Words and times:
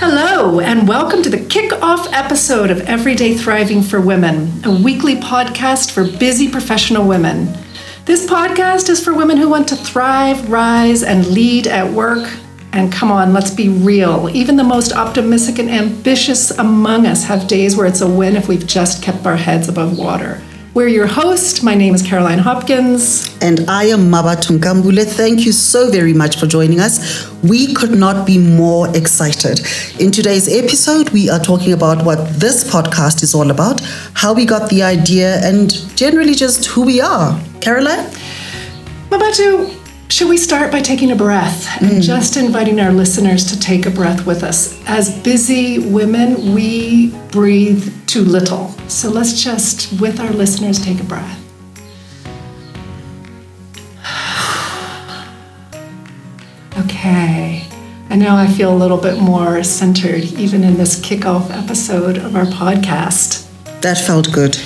Hello, 0.00 0.58
and 0.58 0.88
welcome 0.88 1.22
to 1.22 1.30
the 1.30 1.46
kick-off 1.48 2.12
episode 2.12 2.72
of 2.72 2.80
Everyday 2.80 3.34
Thriving 3.34 3.82
for 3.82 4.00
Women, 4.00 4.50
a 4.64 4.82
weekly 4.82 5.14
podcast 5.14 5.92
for 5.92 6.02
busy 6.18 6.50
professional 6.50 7.06
women. 7.06 7.56
This 8.04 8.26
podcast 8.26 8.88
is 8.88 9.02
for 9.02 9.14
women 9.14 9.36
who 9.36 9.48
want 9.48 9.68
to 9.68 9.76
thrive, 9.76 10.50
rise, 10.50 11.04
and 11.04 11.24
lead 11.28 11.68
at 11.68 11.88
work. 11.92 12.28
And 12.74 12.90
come 12.90 13.12
on, 13.12 13.32
let's 13.32 13.52
be 13.52 13.68
real. 13.68 14.28
Even 14.34 14.56
the 14.56 14.64
most 14.64 14.92
optimistic 14.92 15.60
and 15.60 15.70
ambitious 15.70 16.50
among 16.50 17.06
us 17.06 17.22
have 17.22 17.46
days 17.46 17.76
where 17.76 17.86
it's 17.86 18.00
a 18.00 18.10
win 18.10 18.34
if 18.34 18.48
we've 18.48 18.66
just 18.66 19.00
kept 19.00 19.24
our 19.26 19.36
heads 19.36 19.68
above 19.68 19.96
water. 19.96 20.42
We're 20.74 20.88
your 20.88 21.06
host. 21.06 21.62
My 21.62 21.76
name 21.76 21.94
is 21.94 22.02
Caroline 22.02 22.40
Hopkins. 22.40 23.32
And 23.40 23.70
I 23.70 23.84
am 23.84 24.10
Mabatu 24.10 24.58
Nkambule. 24.58 25.04
Thank 25.06 25.46
you 25.46 25.52
so 25.52 25.88
very 25.88 26.12
much 26.12 26.36
for 26.36 26.48
joining 26.48 26.80
us. 26.80 27.30
We 27.44 27.72
could 27.74 27.92
not 27.92 28.26
be 28.26 28.38
more 28.38 28.88
excited. 28.96 29.60
In 30.00 30.10
today's 30.10 30.52
episode, 30.52 31.10
we 31.10 31.30
are 31.30 31.38
talking 31.38 31.74
about 31.74 32.04
what 32.04 32.28
this 32.40 32.68
podcast 32.68 33.22
is 33.22 33.36
all 33.36 33.52
about, 33.52 33.82
how 34.14 34.34
we 34.34 34.44
got 34.44 34.68
the 34.68 34.82
idea, 34.82 35.38
and 35.44 35.70
generally 35.96 36.34
just 36.34 36.66
who 36.66 36.82
we 36.82 37.00
are. 37.00 37.40
Caroline? 37.60 38.10
Mabatu, 39.10 39.83
should 40.14 40.28
we 40.28 40.36
start 40.36 40.70
by 40.70 40.80
taking 40.80 41.10
a 41.10 41.16
breath 41.16 41.66
and 41.82 41.90
mm. 41.90 42.00
just 42.00 42.36
inviting 42.36 42.78
our 42.78 42.92
listeners 42.92 43.44
to 43.46 43.58
take 43.58 43.84
a 43.84 43.90
breath 43.90 44.24
with 44.24 44.44
us? 44.44 44.80
As 44.86 45.20
busy 45.24 45.80
women, 45.80 46.54
we 46.54 47.10
breathe 47.32 47.92
too 48.06 48.22
little. 48.22 48.68
So 48.86 49.10
let's 49.10 49.42
just, 49.42 50.00
with 50.00 50.20
our 50.20 50.30
listeners, 50.30 50.78
take 50.78 51.00
a 51.00 51.04
breath. 51.04 51.40
Okay. 56.78 57.66
And 58.08 58.20
now 58.20 58.36
I 58.36 58.46
feel 58.46 58.72
a 58.72 58.78
little 58.78 58.98
bit 58.98 59.18
more 59.18 59.64
centered, 59.64 60.22
even 60.22 60.62
in 60.62 60.76
this 60.76 61.00
kickoff 61.00 61.50
episode 61.50 62.18
of 62.18 62.36
our 62.36 62.46
podcast. 62.46 63.48
That 63.80 63.98
felt 63.98 64.32
good. 64.32 64.56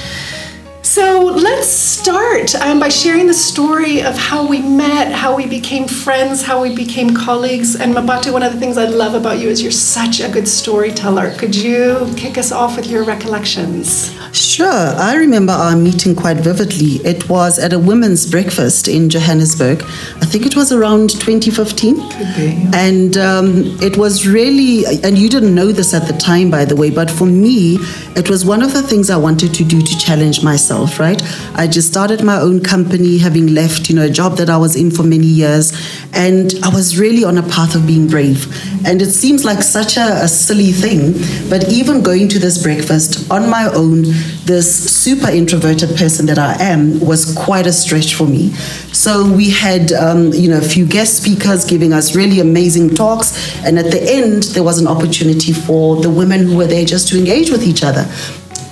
So 0.89 1.23
let's 1.23 1.69
start 1.69 2.55
um, 2.55 2.81
by 2.81 2.89
sharing 2.89 3.27
the 3.27 3.35
story 3.35 4.03
of 4.03 4.17
how 4.17 4.49
we 4.49 4.63
met, 4.63 5.13
how 5.13 5.37
we 5.37 5.47
became 5.47 5.87
friends, 5.87 6.43
how 6.43 6.63
we 6.63 6.75
became 6.75 7.15
colleagues. 7.15 7.77
And 7.77 7.95
Mabatu, 7.95 8.33
one 8.33 8.43
of 8.43 8.55
the 8.55 8.59
things 8.59 8.79
I 8.79 8.87
love 8.87 9.13
about 9.13 9.39
you 9.39 9.51
is 9.51 9.61
you're 9.61 9.71
such 9.71 10.21
a 10.21 10.31
good 10.31 10.49
storyteller. 10.49 11.35
Could 11.37 11.55
you 11.55 12.11
kick 12.17 12.39
us 12.39 12.53
off 12.53 12.77
with 12.77 12.87
your 12.87 13.05
recollections? 13.05 14.17
Sure. 14.33 14.95
I 14.97 15.15
remember 15.17 15.53
our 15.53 15.77
meeting 15.77 16.15
quite 16.15 16.39
vividly. 16.39 17.07
It 17.07 17.29
was 17.29 17.59
at 17.59 17.75
a 17.75 17.79
women's 17.79 18.29
breakfast 18.31 18.89
in 18.89 19.11
Johannesburg. 19.11 19.83
I 19.83 20.25
think 20.25 20.47
it 20.47 20.57
was 20.57 20.73
around 20.73 21.11
2015. 21.11 21.97
Could 21.97 22.19
be, 22.35 22.45
yeah. 22.45 22.71
And 22.75 23.17
um, 23.19 23.49
it 23.83 23.99
was 23.99 24.27
really, 24.27 24.87
and 25.05 25.19
you 25.19 25.29
didn't 25.29 25.55
know 25.55 25.71
this 25.71 25.93
at 25.93 26.09
the 26.09 26.15
time, 26.15 26.51
by 26.51 26.65
the 26.65 26.77
way, 26.77 26.91
but 26.91 27.11
for 27.11 27.27
me, 27.27 27.77
it 28.17 28.31
was 28.31 28.45
one 28.45 28.63
of 28.63 28.73
the 28.73 28.83
things 28.83 29.11
I 29.11 29.17
wanted 29.17 29.53
to 29.55 29.65
do 29.65 29.81
to 29.81 29.99
challenge 29.99 30.43
myself, 30.43 30.78
right? 30.99 31.21
I 31.55 31.67
just 31.67 31.89
started 31.89 32.23
my 32.23 32.39
own 32.41 32.63
company, 32.63 33.19
having 33.19 33.49
left, 33.55 33.89
you 33.89 33.97
know, 33.97 34.05
a 34.05 34.11
job 34.11 34.37
that 34.37 34.49
I 34.49 34.57
was 34.57 34.77
in 34.77 34.91
for 34.91 35.03
many 35.03 35.27
years, 35.27 35.73
and 36.13 36.53
I 36.63 36.69
was 36.69 36.99
really 36.99 37.25
on 37.25 37.39
a 37.39 37.43
path 37.43 37.75
of 37.75 37.87
being 37.87 38.07
brave. 38.09 38.47
And 38.87 39.03
it 39.03 39.11
seems 39.11 39.45
like 39.45 39.63
such 39.63 39.97
a, 39.97 40.23
a 40.23 40.29
silly 40.29 40.73
thing, 40.73 41.13
but 41.51 41.69
even 41.69 42.03
going 42.03 42.29
to 42.29 42.39
this 42.39 42.63
breakfast 42.63 43.31
on 43.31 43.49
my 43.51 43.69
own, 43.75 44.03
this 44.45 44.69
super 44.91 45.31
introverted 45.31 45.97
person 45.97 46.27
that 46.27 46.39
I 46.39 46.55
am 46.63 47.01
was 47.01 47.35
quite 47.35 47.67
a 47.67 47.73
stretch 47.73 48.15
for 48.15 48.27
me. 48.27 48.53
So 48.93 49.31
we 49.31 49.51
had, 49.51 49.93
um, 49.93 50.33
you 50.33 50.49
know, 50.49 50.59
a 50.59 50.63
few 50.63 50.87
guest 50.87 51.23
speakers 51.23 51.65
giving 51.65 51.93
us 51.93 52.15
really 52.15 52.41
amazing 52.41 52.95
talks, 52.95 53.55
and 53.65 53.79
at 53.79 53.91
the 53.91 54.03
end 54.03 54.45
there 54.55 54.63
was 54.63 54.81
an 54.81 54.87
opportunity 54.87 55.53
for 55.53 55.97
the 55.97 56.11
women 56.11 56.47
who 56.47 56.57
were 56.57 56.67
there 56.67 56.85
just 56.85 57.09
to 57.09 57.19
engage 57.19 57.51
with 57.51 57.63
each 57.63 57.83
other. 57.83 58.07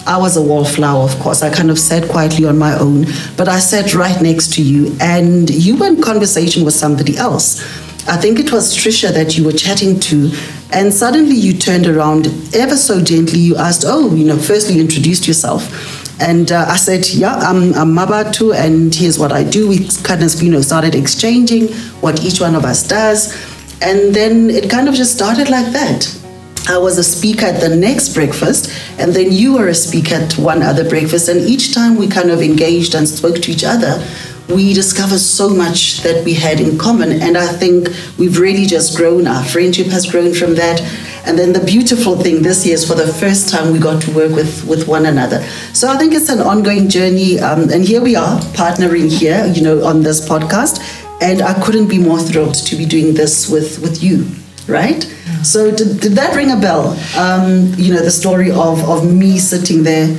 I 0.06 0.18
was 0.18 0.36
a 0.36 0.42
wallflower, 0.42 1.02
of 1.02 1.18
course. 1.18 1.42
I 1.42 1.52
kind 1.52 1.68
of 1.68 1.80
sat 1.80 2.08
quietly 2.08 2.46
on 2.46 2.56
my 2.56 2.78
own, 2.78 3.06
but 3.36 3.48
I 3.48 3.58
sat 3.58 3.92
right 3.94 4.20
next 4.22 4.54
to 4.54 4.62
you, 4.62 4.96
and 5.00 5.50
you 5.50 5.76
were 5.76 5.86
in 5.86 6.00
conversation 6.00 6.64
with 6.64 6.74
somebody 6.74 7.16
else. 7.16 7.60
I 8.08 8.16
think 8.16 8.38
it 8.38 8.52
was 8.52 8.72
Trisha 8.72 9.12
that 9.12 9.36
you 9.36 9.44
were 9.44 9.52
chatting 9.52 9.98
to, 9.98 10.30
and 10.72 10.94
suddenly 10.94 11.34
you 11.34 11.54
turned 11.54 11.88
around 11.88 12.28
ever 12.54 12.76
so 12.76 13.02
gently. 13.02 13.40
You 13.40 13.56
asked, 13.56 13.84
Oh, 13.84 14.14
you 14.14 14.24
know, 14.24 14.36
firstly, 14.36 14.76
you 14.76 14.82
introduced 14.82 15.26
yourself. 15.26 16.20
And 16.20 16.52
uh, 16.52 16.66
I 16.68 16.76
said, 16.76 17.08
Yeah, 17.08 17.34
I'm, 17.34 17.74
I'm 17.74 17.92
Mabatu, 17.92 18.54
and 18.54 18.94
here's 18.94 19.18
what 19.18 19.32
I 19.32 19.42
do. 19.42 19.68
We 19.68 19.88
kind 20.04 20.22
of, 20.22 20.40
you 20.40 20.52
know, 20.52 20.60
started 20.60 20.94
exchanging 20.94 21.66
what 22.00 22.22
each 22.22 22.40
one 22.40 22.54
of 22.54 22.64
us 22.64 22.86
does. 22.86 23.34
And 23.82 24.14
then 24.14 24.50
it 24.50 24.70
kind 24.70 24.88
of 24.88 24.94
just 24.94 25.16
started 25.16 25.50
like 25.50 25.72
that. 25.72 26.25
I 26.68 26.78
was 26.78 26.98
a 26.98 27.04
speaker 27.04 27.46
at 27.46 27.60
the 27.60 27.76
next 27.76 28.12
breakfast, 28.12 28.72
and 28.98 29.14
then 29.14 29.30
you 29.30 29.54
were 29.54 29.68
a 29.68 29.74
speaker 29.74 30.16
at 30.16 30.32
one 30.36 30.62
other 30.62 30.88
breakfast. 30.88 31.28
And 31.28 31.40
each 31.40 31.72
time 31.72 31.96
we 31.96 32.08
kind 32.08 32.28
of 32.30 32.42
engaged 32.42 32.96
and 32.96 33.08
spoke 33.08 33.36
to 33.36 33.52
each 33.52 33.62
other, 33.62 34.04
we 34.48 34.72
discovered 34.72 35.20
so 35.20 35.48
much 35.48 36.02
that 36.02 36.24
we 36.24 36.34
had 36.34 36.60
in 36.60 36.76
common. 36.76 37.22
And 37.22 37.38
I 37.38 37.46
think 37.46 37.88
we've 38.18 38.38
really 38.38 38.66
just 38.66 38.96
grown. 38.96 39.28
Our 39.28 39.44
friendship 39.44 39.86
has 39.88 40.10
grown 40.10 40.34
from 40.34 40.56
that. 40.56 40.80
And 41.24 41.38
then 41.38 41.52
the 41.52 41.64
beautiful 41.64 42.16
thing 42.16 42.42
this 42.42 42.66
year 42.66 42.74
is 42.74 42.86
for 42.86 42.94
the 42.94 43.12
first 43.14 43.48
time 43.48 43.72
we 43.72 43.78
got 43.78 44.02
to 44.02 44.10
work 44.12 44.32
with, 44.32 44.66
with 44.66 44.88
one 44.88 45.06
another. 45.06 45.42
So 45.72 45.88
I 45.88 45.96
think 45.96 46.14
it's 46.14 46.28
an 46.28 46.40
ongoing 46.40 46.88
journey. 46.88 47.38
Um, 47.38 47.70
and 47.70 47.84
here 47.84 48.02
we 48.02 48.16
are 48.16 48.40
partnering 48.54 49.08
here, 49.08 49.46
you 49.46 49.62
know, 49.62 49.84
on 49.84 50.02
this 50.02 50.28
podcast. 50.28 50.80
And 51.22 51.42
I 51.42 51.54
couldn't 51.62 51.88
be 51.88 51.98
more 51.98 52.18
thrilled 52.18 52.54
to 52.54 52.76
be 52.76 52.86
doing 52.86 53.14
this 53.14 53.48
with, 53.48 53.80
with 53.80 54.02
you, 54.02 54.26
right? 54.66 55.04
So 55.42 55.74
did, 55.74 56.00
did 56.00 56.12
that 56.12 56.34
ring 56.34 56.50
a 56.50 56.56
bell? 56.56 56.96
Um, 57.16 57.72
you 57.76 57.94
know, 57.94 58.02
the 58.02 58.10
story 58.10 58.50
of, 58.50 58.82
of 58.88 59.12
me 59.12 59.38
sitting 59.38 59.82
there, 59.82 60.16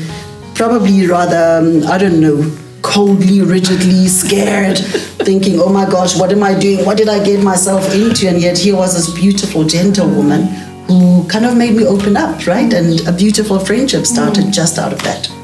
probably 0.56 1.06
rather, 1.08 1.60
um, 1.60 1.84
I 1.88 1.98
don't 1.98 2.20
know, 2.20 2.56
coldly, 2.82 3.42
rigidly, 3.42 4.08
scared, 4.08 4.78
thinking, 5.28 5.60
oh 5.60 5.70
my 5.72 5.90
gosh, 5.90 6.18
what 6.18 6.32
am 6.32 6.44
I 6.44 6.58
doing? 6.58 6.86
What 6.86 6.98
did 6.98 7.10
I 7.10 7.24
get 7.24 7.44
myself 7.44 7.94
into? 7.94 8.28
And 8.28 8.42
yet 8.42 8.58
here 8.58 8.76
was 8.76 8.96
this 8.96 9.14
beautiful, 9.20 9.64
gentle 9.66 10.08
woman 10.08 10.44
who 10.88 11.28
kind 11.28 11.46
of 11.46 11.58
made 11.58 11.76
me 11.76 11.86
open 11.86 12.16
up, 12.16 12.48
right? 12.48 12.72
And 12.74 13.06
a 13.08 13.12
beautiful 13.12 13.60
friendship 13.60 14.06
started 14.06 14.52
just 14.54 14.78
out 14.80 14.94
of 14.94 15.02
that. 15.04 15.37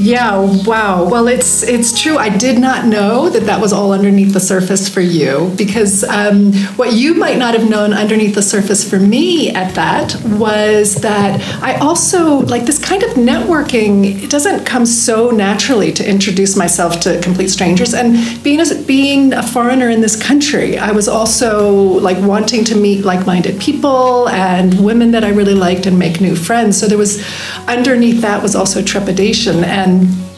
Yeah, 0.00 0.38
wow. 0.64 1.08
Well, 1.08 1.26
it's 1.26 1.64
it's 1.64 2.00
true. 2.00 2.18
I 2.18 2.28
did 2.28 2.58
not 2.60 2.86
know 2.86 3.28
that 3.30 3.44
that 3.46 3.60
was 3.60 3.72
all 3.72 3.92
underneath 3.92 4.32
the 4.32 4.38
surface 4.38 4.88
for 4.88 5.00
you 5.00 5.52
because 5.58 6.04
um, 6.04 6.52
what 6.76 6.92
you 6.92 7.14
might 7.14 7.36
not 7.36 7.54
have 7.54 7.68
known 7.68 7.92
underneath 7.92 8.36
the 8.36 8.42
surface 8.42 8.88
for 8.88 9.00
me 9.00 9.50
at 9.50 9.74
that 9.74 10.14
was 10.24 10.94
that 10.96 11.40
I 11.62 11.74
also 11.78 12.38
like 12.46 12.64
this 12.64 12.78
kind 12.78 13.02
of 13.02 13.10
networking. 13.14 14.22
It 14.22 14.30
doesn't 14.30 14.64
come 14.64 14.86
so 14.86 15.30
naturally 15.30 15.92
to 15.94 16.08
introduce 16.08 16.56
myself 16.56 17.00
to 17.00 17.20
complete 17.20 17.48
strangers, 17.48 17.92
and 17.92 18.14
being 18.44 18.60
a, 18.60 18.74
being 18.86 19.32
a 19.32 19.42
foreigner 19.42 19.90
in 19.90 20.00
this 20.00 20.14
country, 20.20 20.78
I 20.78 20.92
was 20.92 21.08
also 21.08 21.72
like 21.72 22.18
wanting 22.24 22.62
to 22.66 22.76
meet 22.76 23.04
like-minded 23.04 23.60
people 23.60 24.28
and 24.28 24.78
women 24.84 25.10
that 25.10 25.24
I 25.24 25.30
really 25.30 25.54
liked 25.54 25.86
and 25.86 25.98
make 25.98 26.20
new 26.20 26.36
friends. 26.36 26.78
So 26.78 26.86
there 26.86 26.98
was 26.98 27.20
underneath 27.66 28.20
that 28.20 28.44
was 28.44 28.54
also 28.54 28.80
trepidation 28.80 29.64
and 29.64 29.87
Um, 29.88 30.28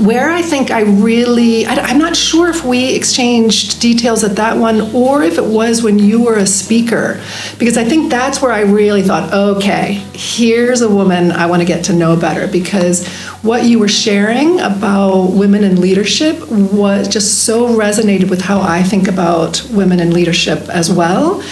where 0.00 0.30
I 0.30 0.42
think 0.42 0.70
I 0.70 0.82
really, 0.82 1.66
I, 1.66 1.90
am 1.90 1.98
not 1.98 2.14
sure 2.14 2.48
if 2.48 2.64
we 2.64 2.94
exchanged 2.94 3.80
details 3.80 4.22
at 4.22 4.36
that 4.36 4.56
one 4.56 4.94
or 4.94 5.22
if 5.22 5.38
it 5.38 5.44
was 5.44 5.82
when 5.82 5.98
you 5.98 6.22
were 6.22 6.36
a 6.36 6.46
speaker, 6.46 7.20
because 7.58 7.76
I 7.76 7.84
think 7.84 8.10
that's 8.10 8.40
where 8.40 8.52
I 8.52 8.60
really 8.60 9.02
thought, 9.02 9.32
okay, 9.32 9.94
here's 10.12 10.82
a 10.82 10.88
woman 10.88 11.32
I 11.32 11.46
want 11.46 11.62
to 11.62 11.66
get 11.66 11.84
to 11.86 11.92
know 11.92 12.16
better, 12.16 12.46
because 12.46 13.08
what 13.42 13.64
you 13.64 13.80
were 13.80 13.88
sharing 13.88 14.60
about 14.60 15.32
women 15.32 15.64
in 15.64 15.80
leadership 15.80 16.48
was 16.48 17.08
just 17.08 17.44
so 17.44 17.68
resonated 17.68 18.30
with 18.30 18.42
how 18.42 18.60
I 18.60 18.84
think 18.84 19.08
about 19.08 19.66
women 19.72 19.98
in 19.98 20.12
leadership 20.12 20.68
as 20.68 20.92
well. 20.92 21.42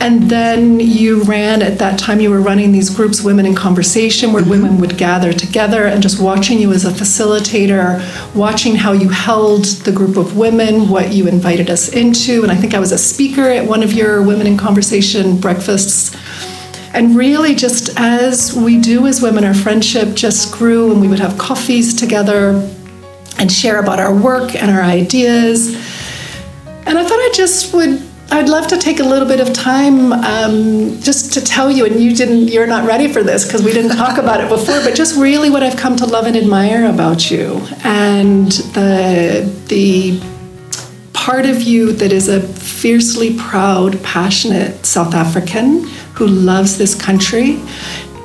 And 0.00 0.30
then 0.30 0.80
you 0.80 1.22
ran, 1.24 1.60
at 1.60 1.78
that 1.78 1.98
time, 1.98 2.20
you 2.20 2.30
were 2.30 2.40
running 2.40 2.72
these 2.72 2.88
groups, 2.88 3.20
Women 3.20 3.44
in 3.44 3.54
Conversation, 3.54 4.32
where 4.32 4.40
mm-hmm. 4.40 4.50
women 4.50 4.78
would 4.78 4.96
gather 4.96 5.30
together 5.34 5.84
and 5.84 6.02
just 6.02 6.22
watching 6.22 6.58
you 6.58 6.72
as 6.72 6.86
a 6.86 6.90
facilitator, 6.90 8.00
watching 8.34 8.74
how 8.74 8.92
you 8.92 9.10
held 9.10 9.64
the 9.84 9.92
group 9.92 10.16
of 10.16 10.38
women, 10.38 10.88
what 10.88 11.12
you 11.12 11.28
invited 11.28 11.68
us 11.68 11.90
into. 11.90 12.42
And 12.42 12.50
I 12.50 12.56
think 12.56 12.72
I 12.72 12.80
was 12.80 12.92
a 12.92 12.98
speaker 12.98 13.42
at 13.42 13.66
one 13.66 13.82
of 13.82 13.92
your 13.92 14.22
Women 14.22 14.46
in 14.46 14.56
Conversation 14.56 15.38
breakfasts. 15.38 16.16
And 16.94 17.14
really, 17.14 17.54
just 17.54 17.90
as 17.98 18.56
we 18.56 18.80
do 18.80 19.06
as 19.06 19.20
women, 19.20 19.44
our 19.44 19.54
friendship 19.54 20.14
just 20.14 20.50
grew, 20.52 20.92
and 20.92 21.00
we 21.02 21.08
would 21.08 21.20
have 21.20 21.36
coffees 21.36 21.94
together 21.94 22.68
and 23.38 23.52
share 23.52 23.80
about 23.80 24.00
our 24.00 24.14
work 24.14 24.54
and 24.54 24.70
our 24.70 24.82
ideas. 24.82 25.74
And 26.86 26.98
I 26.98 27.02
thought 27.02 27.12
I 27.12 27.32
just 27.34 27.74
would 27.74 28.09
I'd 28.32 28.48
love 28.48 28.68
to 28.68 28.78
take 28.78 29.00
a 29.00 29.04
little 29.04 29.26
bit 29.26 29.40
of 29.40 29.52
time 29.52 30.12
um, 30.12 31.00
just 31.00 31.32
to 31.34 31.40
tell 31.40 31.70
you, 31.70 31.84
and 31.84 32.00
you 32.00 32.14
didn't, 32.14 32.48
you're 32.48 32.66
not 32.66 32.86
ready 32.86 33.12
for 33.12 33.24
this 33.24 33.44
because 33.44 33.62
we 33.62 33.72
didn't 33.72 33.96
talk 33.96 34.18
about 34.18 34.40
it 34.40 34.48
before, 34.56 34.80
but 34.82 34.94
just 34.94 35.18
really 35.18 35.50
what 35.50 35.62
I've 35.62 35.76
come 35.76 35.96
to 35.96 36.06
love 36.06 36.26
and 36.26 36.36
admire 36.36 36.86
about 36.86 37.30
you, 37.30 37.60
and 37.82 38.52
the 38.74 39.50
the 39.66 40.20
part 41.12 41.44
of 41.44 41.62
you 41.62 41.92
that 41.92 42.12
is 42.12 42.28
a 42.28 42.40
fiercely 42.40 43.36
proud, 43.36 44.02
passionate 44.02 44.86
South 44.86 45.14
African 45.14 45.86
who 46.14 46.26
loves 46.26 46.78
this 46.78 46.94
country, 46.94 47.60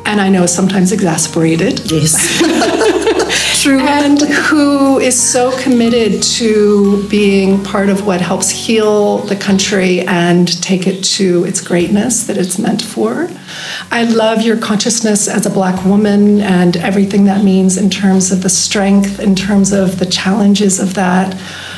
and 0.05 0.21
I 0.21 0.29
know 0.29 0.45
sometimes 0.45 0.91
exasperated. 0.91 1.91
Yes. 1.91 2.41
True. 3.65 3.79
And 3.79 4.21
who 4.21 4.99
is 4.99 5.19
so 5.19 5.51
committed 5.59 6.21
to 6.37 7.09
being 7.09 7.63
part 7.63 7.89
of 7.89 8.05
what 8.05 8.21
helps 8.21 8.51
heal 8.51 9.17
the 9.17 9.35
country 9.35 10.01
and 10.01 10.61
take 10.61 10.85
it 10.85 11.03
to 11.15 11.45
its 11.45 11.61
greatness 11.61 12.27
that 12.27 12.37
it's 12.37 12.59
meant 12.59 12.83
for. 12.83 13.27
I 13.89 14.03
love 14.03 14.43
your 14.43 14.57
consciousness 14.57 15.27
as 15.27 15.47
a 15.47 15.49
black 15.49 15.83
woman 15.83 16.41
and 16.41 16.77
everything 16.77 17.25
that 17.25 17.43
means 17.43 17.75
in 17.75 17.89
terms 17.89 18.31
of 18.31 18.43
the 18.43 18.49
strength, 18.49 19.19
in 19.19 19.35
terms 19.35 19.71
of 19.71 19.97
the 19.97 20.05
challenges 20.05 20.79
of 20.79 20.93
that 20.93 21.33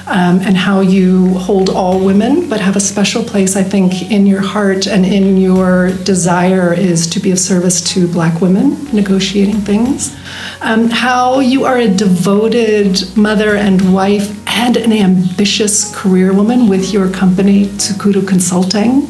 um, 0.07 0.39
and 0.41 0.57
how 0.57 0.81
you 0.81 1.35
hold 1.35 1.69
all 1.69 2.03
women, 2.03 2.49
but 2.49 2.59
have 2.59 2.75
a 2.75 2.81
special 2.81 3.23
place, 3.23 3.55
I 3.55 3.63
think, 3.63 4.11
in 4.11 4.25
your 4.25 4.41
heart 4.41 4.87
and 4.87 5.05
in 5.05 5.37
your 5.37 5.91
desire 6.03 6.73
is 6.73 7.07
to 7.07 7.21
be 7.21 7.31
of 7.31 7.39
service 7.39 7.79
to 7.93 8.09
Black 8.09 8.41
women 8.41 8.93
negotiating 8.93 9.61
things. 9.61 10.13
Um, 10.61 10.89
how 10.89 11.39
you 11.39 11.65
are 11.65 11.77
a 11.77 11.87
devoted 11.87 13.15
mother 13.15 13.55
and 13.55 13.93
wife 13.93 14.47
and 14.47 14.75
an 14.75 14.91
ambitious 14.91 15.95
career 15.95 16.33
woman 16.33 16.67
with 16.67 16.91
your 16.91 17.09
company, 17.11 17.65
Tsukuru 17.65 18.27
Consulting. 18.27 19.07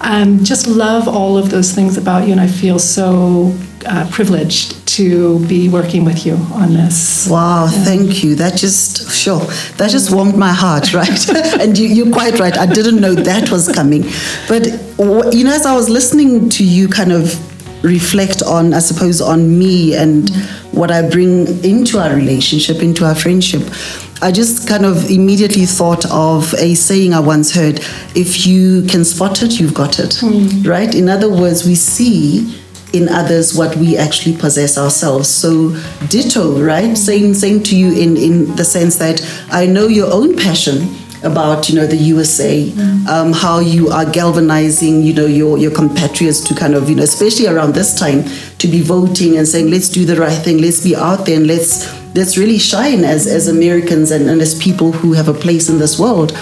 Um, 0.00 0.44
just 0.44 0.68
love 0.68 1.08
all 1.08 1.36
of 1.36 1.50
those 1.50 1.72
things 1.72 1.96
about 1.96 2.26
you, 2.26 2.32
and 2.32 2.40
I 2.40 2.46
feel 2.46 2.78
so 2.78 3.56
uh, 3.86 4.08
privileged 4.12 4.86
to 4.86 5.44
be 5.46 5.68
working 5.68 6.04
with 6.04 6.24
you 6.24 6.36
on 6.52 6.74
this. 6.74 7.28
Wow, 7.28 7.64
yeah. 7.64 7.84
thank 7.84 8.22
you. 8.22 8.36
That 8.36 8.56
just, 8.56 9.10
sure, 9.12 9.40
that 9.78 9.90
just 9.90 10.14
warmed 10.14 10.36
my 10.36 10.52
heart, 10.52 10.94
right? 10.94 11.28
and 11.60 11.76
you, 11.76 12.08
are 12.08 12.12
quite 12.12 12.38
right. 12.38 12.56
I 12.56 12.66
didn't 12.66 13.00
know 13.00 13.14
that 13.14 13.50
was 13.50 13.70
coming. 13.70 14.02
But, 14.48 14.66
you 15.34 15.44
know, 15.44 15.52
as 15.52 15.66
I 15.66 15.74
was 15.74 15.88
listening 15.88 16.48
to 16.50 16.64
you 16.64 16.88
kind 16.88 17.10
of 17.10 17.53
reflect 17.84 18.42
on, 18.42 18.74
I 18.74 18.78
suppose, 18.78 19.20
on 19.20 19.58
me 19.58 19.94
and 19.94 20.28
what 20.72 20.90
I 20.90 21.08
bring 21.08 21.46
into 21.62 21.98
our 21.98 22.14
relationship, 22.14 22.82
into 22.82 23.04
our 23.04 23.14
friendship, 23.14 23.62
I 24.22 24.32
just 24.32 24.66
kind 24.66 24.86
of 24.86 25.10
immediately 25.10 25.66
thought 25.66 26.10
of 26.10 26.54
a 26.54 26.74
saying 26.74 27.12
I 27.12 27.20
once 27.20 27.54
heard 27.54 27.80
if 28.14 28.46
you 28.46 28.82
can 28.86 29.04
spot 29.04 29.42
it, 29.42 29.60
you've 29.60 29.74
got 29.74 29.98
it, 29.98 30.12
mm. 30.12 30.66
right? 30.66 30.92
In 30.94 31.08
other 31.08 31.28
words, 31.28 31.66
we 31.66 31.74
see 31.74 32.60
in 32.94 33.08
others 33.08 33.54
what 33.54 33.76
we 33.76 33.96
actually 33.98 34.36
possess 34.36 34.78
ourselves. 34.78 35.28
So 35.28 35.76
ditto, 36.08 36.62
right? 36.62 36.96
Same 36.96 37.34
same 37.34 37.62
to 37.64 37.76
you 37.76 37.92
in 37.92 38.16
in 38.16 38.56
the 38.56 38.64
sense 38.64 38.96
that 38.96 39.20
I 39.50 39.66
know 39.66 39.88
your 39.88 40.10
own 40.10 40.36
passion 40.36 40.88
about 41.24 41.68
you 41.68 41.74
know 41.76 41.86
the 41.86 41.96
USA, 41.96 42.68
mm. 42.68 43.06
um, 43.06 43.32
how 43.32 43.58
you 43.58 43.88
are 43.88 44.04
galvanizing 44.04 45.02
you 45.02 45.12
know 45.12 45.26
your 45.26 45.58
your 45.58 45.70
compatriots 45.70 46.40
to 46.40 46.54
kind 46.54 46.74
of 46.74 46.88
you 46.88 46.96
know 46.96 47.02
especially 47.02 47.46
around 47.46 47.74
this 47.74 47.98
time 47.98 48.24
to 48.58 48.68
be 48.68 48.80
voting 48.80 49.36
and 49.36 49.46
saying 49.48 49.70
let's 49.70 49.88
do 49.88 50.04
the 50.04 50.16
right 50.16 50.42
thing, 50.42 50.58
let's 50.58 50.82
be 50.82 50.94
out 50.94 51.26
there 51.26 51.36
and 51.36 51.46
let's 51.46 51.92
let's 52.14 52.36
really 52.36 52.58
shine 52.58 53.04
as 53.04 53.26
as 53.26 53.48
Americans 53.48 54.10
and, 54.10 54.28
and 54.28 54.40
as 54.40 54.54
people 54.62 54.92
who 54.92 55.12
have 55.12 55.28
a 55.28 55.34
place 55.34 55.68
in 55.68 55.78
this 55.78 55.98
world. 55.98 56.36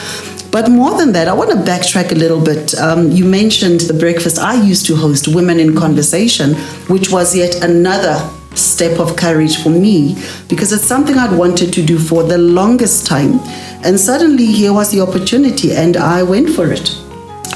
But 0.50 0.70
more 0.70 0.98
than 0.98 1.12
that, 1.12 1.28
I 1.28 1.32
want 1.32 1.50
to 1.50 1.56
backtrack 1.56 2.12
a 2.12 2.14
little 2.14 2.44
bit. 2.44 2.74
Um, 2.78 3.10
you 3.10 3.24
mentioned 3.24 3.80
the 3.80 3.94
breakfast 3.94 4.38
I 4.38 4.62
used 4.62 4.84
to 4.86 4.94
host, 4.94 5.34
Women 5.34 5.58
in 5.58 5.74
Conversation, 5.74 6.54
which 6.88 7.10
was 7.10 7.34
yet 7.34 7.64
another 7.64 8.20
step 8.54 8.98
of 8.98 9.16
courage 9.16 9.62
for 9.62 9.70
me 9.70 10.16
because 10.48 10.72
it's 10.72 10.84
something 10.84 11.16
I'd 11.16 11.36
wanted 11.36 11.72
to 11.74 11.82
do 11.82 11.98
for 11.98 12.22
the 12.22 12.38
longest 12.38 13.06
time. 13.06 13.40
And 13.84 13.98
suddenly 13.98 14.46
here 14.46 14.72
was 14.72 14.90
the 14.90 15.00
opportunity, 15.00 15.72
and 15.72 15.96
I 15.96 16.22
went 16.22 16.50
for 16.50 16.70
it. 16.72 16.96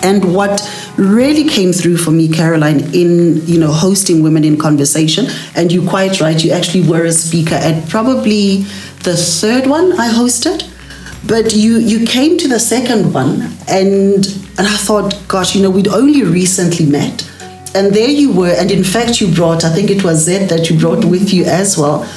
And 0.03 0.35
what 0.35 0.61
really 0.97 1.49
came 1.49 1.73
through 1.73 1.97
for 1.97 2.11
me, 2.11 2.29
Caroline, 2.29 2.81
in 2.95 3.45
you 3.47 3.59
know 3.59 3.73
hosting 3.73 4.23
women 4.23 4.45
in 4.45 4.59
conversation, 4.59 5.27
and 5.55 5.73
you're 5.73 5.89
quite 5.89 6.21
right, 6.21 6.43
you 6.43 6.53
actually 6.53 6.89
were 6.89 7.05
a 7.05 7.13
speaker 7.13 7.55
at 7.55 7.89
probably 7.89 8.59
the 9.03 9.17
third 9.17 9.67
one 9.67 9.93
I 9.99 10.09
hosted. 10.09 10.71
But 11.27 11.55
you 11.55 11.79
you 11.79 12.07
came 12.07 12.39
to 12.39 12.49
the 12.49 12.61
second 12.61 13.13
one, 13.13 13.43
and 13.69 14.27
and 14.59 14.67
I 14.67 14.77
thought, 14.77 15.17
gosh, 15.29 15.55
you 15.55 15.63
know, 15.63 15.71
we'd 15.71 15.89
only 15.89 16.23
recently 16.23 16.87
met, 16.87 17.29
and 17.75 17.95
there 17.95 18.09
you 18.09 18.33
were, 18.33 18.55
and 18.57 18.71
in 18.71 18.85
fact, 18.85 19.21
you 19.21 19.35
brought, 19.35 19.65
I 19.65 19.73
think 19.73 19.91
it 19.91 20.05
was 20.05 20.25
Zed 20.25 20.49
that 20.49 20.71
you 20.71 20.79
brought 20.79 21.05
with 21.05 21.33
you 21.33 21.45
as 21.45 21.77
well. 21.77 22.09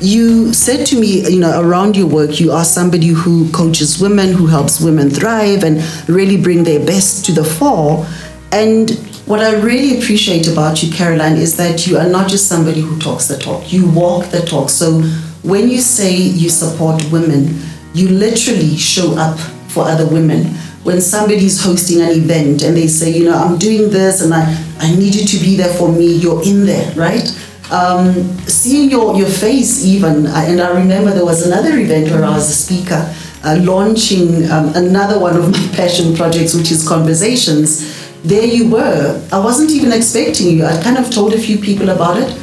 You 0.00 0.52
said 0.52 0.84
to 0.86 1.00
me, 1.00 1.28
you 1.28 1.38
know, 1.38 1.60
around 1.60 1.96
your 1.96 2.08
work, 2.08 2.40
you 2.40 2.50
are 2.52 2.64
somebody 2.64 3.08
who 3.08 3.50
coaches 3.52 4.00
women, 4.00 4.32
who 4.32 4.46
helps 4.46 4.80
women 4.80 5.10
thrive 5.10 5.62
and 5.62 5.80
really 6.08 6.40
bring 6.40 6.64
their 6.64 6.84
best 6.84 7.24
to 7.26 7.32
the 7.32 7.44
fore. 7.44 8.04
And 8.50 8.90
what 9.26 9.40
I 9.40 9.54
really 9.60 9.98
appreciate 9.98 10.48
about 10.48 10.82
you, 10.82 10.92
Caroline, 10.92 11.36
is 11.36 11.56
that 11.56 11.86
you 11.86 11.98
are 11.98 12.08
not 12.08 12.28
just 12.28 12.48
somebody 12.48 12.80
who 12.80 12.98
talks 12.98 13.28
the 13.28 13.38
talk, 13.38 13.72
you 13.72 13.88
walk 13.90 14.30
the 14.30 14.40
talk. 14.40 14.70
So 14.70 15.02
when 15.42 15.68
you 15.68 15.78
say 15.78 16.16
you 16.16 16.48
support 16.48 17.02
women, 17.12 17.60
you 17.94 18.08
literally 18.08 18.76
show 18.76 19.16
up 19.16 19.38
for 19.68 19.84
other 19.84 20.06
women. 20.06 20.54
When 20.84 21.00
somebody's 21.00 21.62
hosting 21.62 22.00
an 22.00 22.10
event 22.10 22.62
and 22.62 22.76
they 22.76 22.88
say, 22.88 23.10
you 23.10 23.24
know, 23.24 23.36
I'm 23.36 23.56
doing 23.56 23.90
this 23.90 24.20
and 24.20 24.34
I, 24.34 24.42
I 24.78 24.94
need 24.96 25.14
you 25.14 25.24
to 25.24 25.36
be 25.38 25.56
there 25.56 25.72
for 25.74 25.90
me, 25.90 26.16
you're 26.16 26.42
in 26.42 26.66
there, 26.66 26.92
right? 26.94 27.28
Um, 27.70 28.14
seeing 28.46 28.90
your, 28.90 29.16
your 29.16 29.28
face 29.28 29.84
even, 29.84 30.26
and 30.26 30.60
I 30.60 30.70
remember 30.78 31.12
there 31.12 31.24
was 31.24 31.46
another 31.46 31.78
event 31.78 32.10
where 32.10 32.24
I 32.24 32.30
was 32.30 32.50
a 32.50 32.52
speaker 32.52 33.14
uh, 33.44 33.58
launching 33.62 34.50
um, 34.50 34.72
another 34.74 35.18
one 35.18 35.36
of 35.36 35.50
my 35.50 35.68
passion 35.76 36.14
projects, 36.14 36.54
which 36.54 36.70
is 36.70 36.86
Conversations. 36.86 38.00
There 38.22 38.44
you 38.44 38.70
were. 38.70 39.26
I 39.32 39.38
wasn't 39.38 39.70
even 39.70 39.92
expecting 39.92 40.56
you. 40.56 40.64
I 40.64 40.80
kind 40.82 40.96
of 40.96 41.10
told 41.10 41.32
a 41.32 41.38
few 41.38 41.58
people 41.58 41.88
about 41.90 42.18
it, 42.18 42.38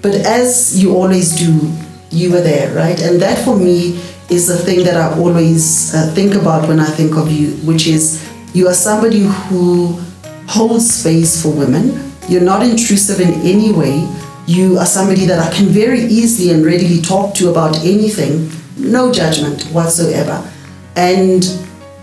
but 0.00 0.14
as 0.14 0.82
you 0.82 0.94
always 0.94 1.36
do, 1.36 1.70
you 2.10 2.30
were 2.32 2.40
there, 2.40 2.74
right? 2.74 3.00
And 3.02 3.20
that 3.20 3.44
for 3.44 3.56
me 3.56 4.00
is 4.30 4.46
the 4.46 4.58
thing 4.58 4.84
that 4.84 4.96
I 4.96 5.18
always 5.18 5.94
uh, 5.94 6.12
think 6.14 6.34
about 6.34 6.68
when 6.68 6.80
I 6.80 6.86
think 6.86 7.16
of 7.16 7.32
you, 7.32 7.52
which 7.66 7.86
is 7.86 8.28
you 8.52 8.68
are 8.68 8.74
somebody 8.74 9.20
who 9.20 9.98
holds 10.46 10.90
space 10.90 11.42
for 11.42 11.50
women. 11.50 12.12
You're 12.28 12.42
not 12.42 12.62
intrusive 12.62 13.20
in 13.20 13.32
any 13.40 13.72
way. 13.72 14.06
You 14.46 14.78
are 14.78 14.86
somebody 14.86 15.24
that 15.26 15.38
I 15.38 15.54
can 15.54 15.66
very 15.66 16.00
easily 16.00 16.52
and 16.52 16.64
readily 16.64 17.00
talk 17.00 17.34
to 17.36 17.50
about 17.50 17.76
anything, 17.78 18.50
no 18.76 19.12
judgment 19.12 19.64
whatsoever. 19.64 20.42
And 20.96 21.42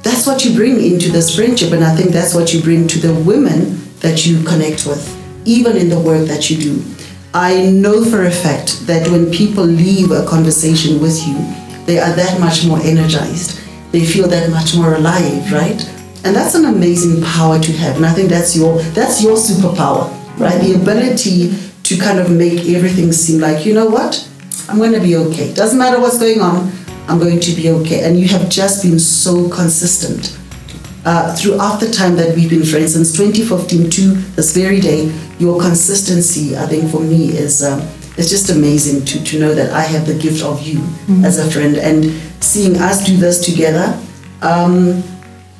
that's 0.01 0.25
what 0.25 0.45
you 0.45 0.55
bring 0.55 0.83
into 0.83 1.11
this 1.11 1.35
friendship, 1.35 1.73
and 1.73 1.83
I 1.83 1.95
think 1.95 2.11
that's 2.11 2.33
what 2.33 2.53
you 2.53 2.61
bring 2.61 2.87
to 2.87 2.99
the 2.99 3.13
women 3.21 3.81
that 3.99 4.25
you 4.25 4.43
connect 4.43 4.85
with, 4.85 5.03
even 5.45 5.77
in 5.77 5.89
the 5.89 5.99
work 5.99 6.27
that 6.27 6.49
you 6.49 6.57
do. 6.57 6.83
I 7.33 7.69
know 7.71 8.05
for 8.05 8.25
a 8.25 8.31
fact 8.31 8.85
that 8.87 9.07
when 9.09 9.31
people 9.31 9.63
leave 9.63 10.11
a 10.11 10.25
conversation 10.25 11.01
with 11.01 11.27
you, 11.27 11.35
they 11.85 11.99
are 11.99 12.13
that 12.15 12.39
much 12.39 12.65
more 12.65 12.79
energized. 12.79 13.61
They 13.91 14.05
feel 14.05 14.27
that 14.27 14.49
much 14.49 14.75
more 14.75 14.95
alive, 14.95 15.51
right? 15.51 15.81
And 16.23 16.35
that's 16.35 16.55
an 16.55 16.65
amazing 16.65 17.23
power 17.23 17.59
to 17.59 17.71
have. 17.73 17.97
And 17.97 18.05
I 18.05 18.13
think 18.13 18.29
that's 18.29 18.55
your 18.55 18.81
that's 18.93 19.21
your 19.21 19.37
superpower, 19.37 20.09
right? 20.39 20.59
The 20.59 20.73
ability 20.73 21.53
to 21.83 21.97
kind 21.97 22.19
of 22.19 22.31
make 22.31 22.67
everything 22.67 23.11
seem 23.11 23.39
like, 23.39 23.65
you 23.65 23.73
know 23.73 23.85
what? 23.85 24.27
I'm 24.67 24.77
going 24.79 24.93
to 24.93 24.99
be 24.99 25.15
okay. 25.15 25.53
Doesn't 25.53 25.77
matter 25.77 25.99
what's 25.99 26.17
going 26.17 26.41
on. 26.41 26.71
I'm 27.07 27.19
going 27.19 27.39
to 27.39 27.51
be 27.51 27.69
okay. 27.69 28.03
And 28.03 28.19
you 28.19 28.27
have 28.29 28.49
just 28.49 28.81
been 28.83 28.97
so 28.97 29.47
consistent 29.49 30.35
uh, 31.05 31.35
throughout 31.35 31.79
the 31.79 31.91
time 31.91 32.15
that 32.15 32.35
we've 32.35 32.49
been 32.49 32.65
friends, 32.65 32.93
since 32.93 33.15
2015 33.15 33.91
to 33.91 34.01
this 34.35 34.55
very 34.55 34.79
day. 34.79 35.13
Your 35.37 35.61
consistency, 35.61 36.57
I 36.57 36.65
think, 36.65 36.89
for 36.89 37.01
me 37.01 37.29
is. 37.29 37.61
Uh, 37.61 37.79
it's 38.17 38.29
just 38.29 38.49
amazing 38.49 39.05
to, 39.05 39.23
to 39.23 39.39
know 39.39 39.53
that 39.53 39.71
I 39.71 39.81
have 39.81 40.07
the 40.07 40.17
gift 40.17 40.43
of 40.43 40.61
you 40.61 40.79
mm-hmm. 40.79 41.25
as 41.25 41.37
a 41.37 41.49
friend 41.51 41.75
and 41.77 42.05
seeing 42.41 42.77
us 42.77 43.05
do 43.05 43.17
this 43.17 43.43
together. 43.43 43.99
Um, 44.41 45.03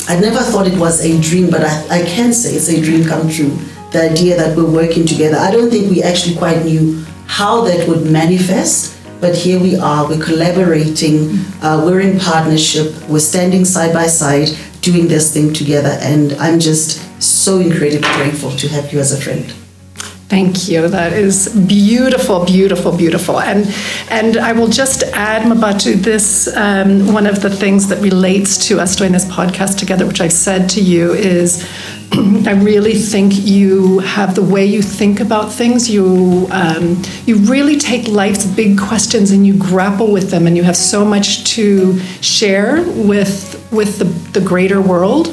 I 0.07 0.19
never 0.19 0.39
thought 0.39 0.67
it 0.67 0.77
was 0.77 1.03
a 1.03 1.19
dream, 1.21 1.50
but 1.50 1.62
I, 1.62 2.01
I 2.01 2.05
can 2.05 2.31
say 2.33 2.53
it's 2.53 2.69
a 2.69 2.81
dream 2.81 3.05
come 3.07 3.29
true. 3.29 3.50
The 3.91 4.12
idea 4.12 4.38
that 4.38 4.55
we're 4.55 4.69
working 4.69 5.05
together. 5.05 5.38
I 5.38 5.51
don't 5.51 5.69
think 5.69 5.89
we 5.89 6.03
actually 6.03 6.35
quite 6.35 6.63
knew 6.63 7.03
how 7.27 7.62
that 7.62 7.88
would 7.88 8.09
manifest, 8.09 8.97
but 9.19 9.35
here 9.35 9.59
we 9.59 9.77
are. 9.77 10.07
We're 10.07 10.24
collaborating, 10.24 11.39
uh, 11.62 11.81
we're 11.85 12.01
in 12.01 12.19
partnership, 12.19 12.93
we're 13.09 13.19
standing 13.19 13.65
side 13.65 13.93
by 13.93 14.07
side 14.07 14.50
doing 14.81 15.07
this 15.07 15.33
thing 15.33 15.51
together, 15.51 15.97
and 16.01 16.33
I'm 16.33 16.59
just 16.59 17.01
so 17.21 17.59
incredibly 17.59 18.07
grateful 18.13 18.51
to 18.51 18.67
have 18.69 18.93
you 18.93 19.00
as 19.00 19.12
a 19.12 19.19
friend. 19.19 19.53
Thank 20.27 20.67
you. 20.67 20.88
That 20.88 21.13
is 21.13 21.55
beautiful, 21.67 22.46
beautiful, 22.46 22.98
beautiful. 22.98 23.39
And 23.39 23.72
and 24.10 24.38
I 24.38 24.53
will 24.53 24.67
just 24.67 25.03
add, 25.13 25.44
Mabatu, 25.44 25.94
this 25.94 26.48
um, 26.58 27.13
one 27.13 27.27
of 27.27 27.44
the 27.44 27.50
things 27.50 27.88
that 27.89 28.01
relates 28.01 28.67
to 28.67 28.79
us 28.79 28.96
doing 28.96 29.12
this 29.12 29.25
podcast 29.25 29.77
together, 29.77 30.08
which 30.08 30.22
I've 30.22 30.34
said 30.34 30.67
to 30.72 30.82
you, 30.82 31.13
is 31.13 31.63
I 32.12 32.53
really 32.53 32.96
think 32.96 33.34
you 33.36 34.00
have 34.00 34.34
the 34.34 34.41
way 34.41 34.65
you 34.65 34.82
think 34.82 35.20
about 35.20 35.51
things. 35.51 35.88
You 35.88 36.48
um, 36.50 37.03
you 37.27 37.36
really 37.36 37.77
take 37.77 38.08
life's 38.08 38.48
big 38.48 38.79
questions 38.79 39.29
and 39.29 39.46
you 39.46 39.55
grapple 39.55 40.12
with 40.12 40.32
them, 40.32 40.48
and 40.48 40.58
you 40.58 40.63
have 40.63 40.75
so 40.75 41.05
much 41.05 41.44
to 41.55 42.00
share 42.22 42.82
with 42.82 43.63
with 43.72 44.00
the, 44.00 44.05
the 44.39 44.44
greater 44.44 44.82
world 44.82 45.27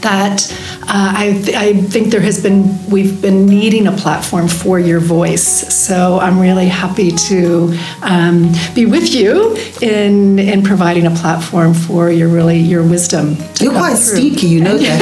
that 0.00 0.40
uh, 0.82 1.12
I, 1.16 1.32
th- 1.32 1.56
I, 1.56 1.74
think 1.74 2.10
there 2.10 2.20
has 2.20 2.42
been 2.42 2.90
we've 2.90 3.22
been 3.22 3.46
needing 3.46 3.86
a 3.86 3.92
platform 3.92 4.48
for 4.48 4.78
your 4.78 5.00
voice 5.00 5.44
so 5.74 6.18
i'm 6.18 6.38
really 6.38 6.66
happy 6.66 7.10
to 7.10 7.78
um, 8.02 8.52
be 8.74 8.86
with 8.86 9.14
you 9.14 9.56
in 9.80 10.38
in 10.38 10.62
providing 10.62 11.06
a 11.06 11.10
platform 11.10 11.72
for 11.74 12.10
your 12.10 12.28
really 12.28 12.58
your 12.58 12.82
wisdom 12.82 13.36
you're 13.60 13.72
quite 13.72 13.96
through. 13.96 14.16
sneaky 14.16 14.46
you 14.46 14.60
know 14.60 14.76
that 14.76 15.00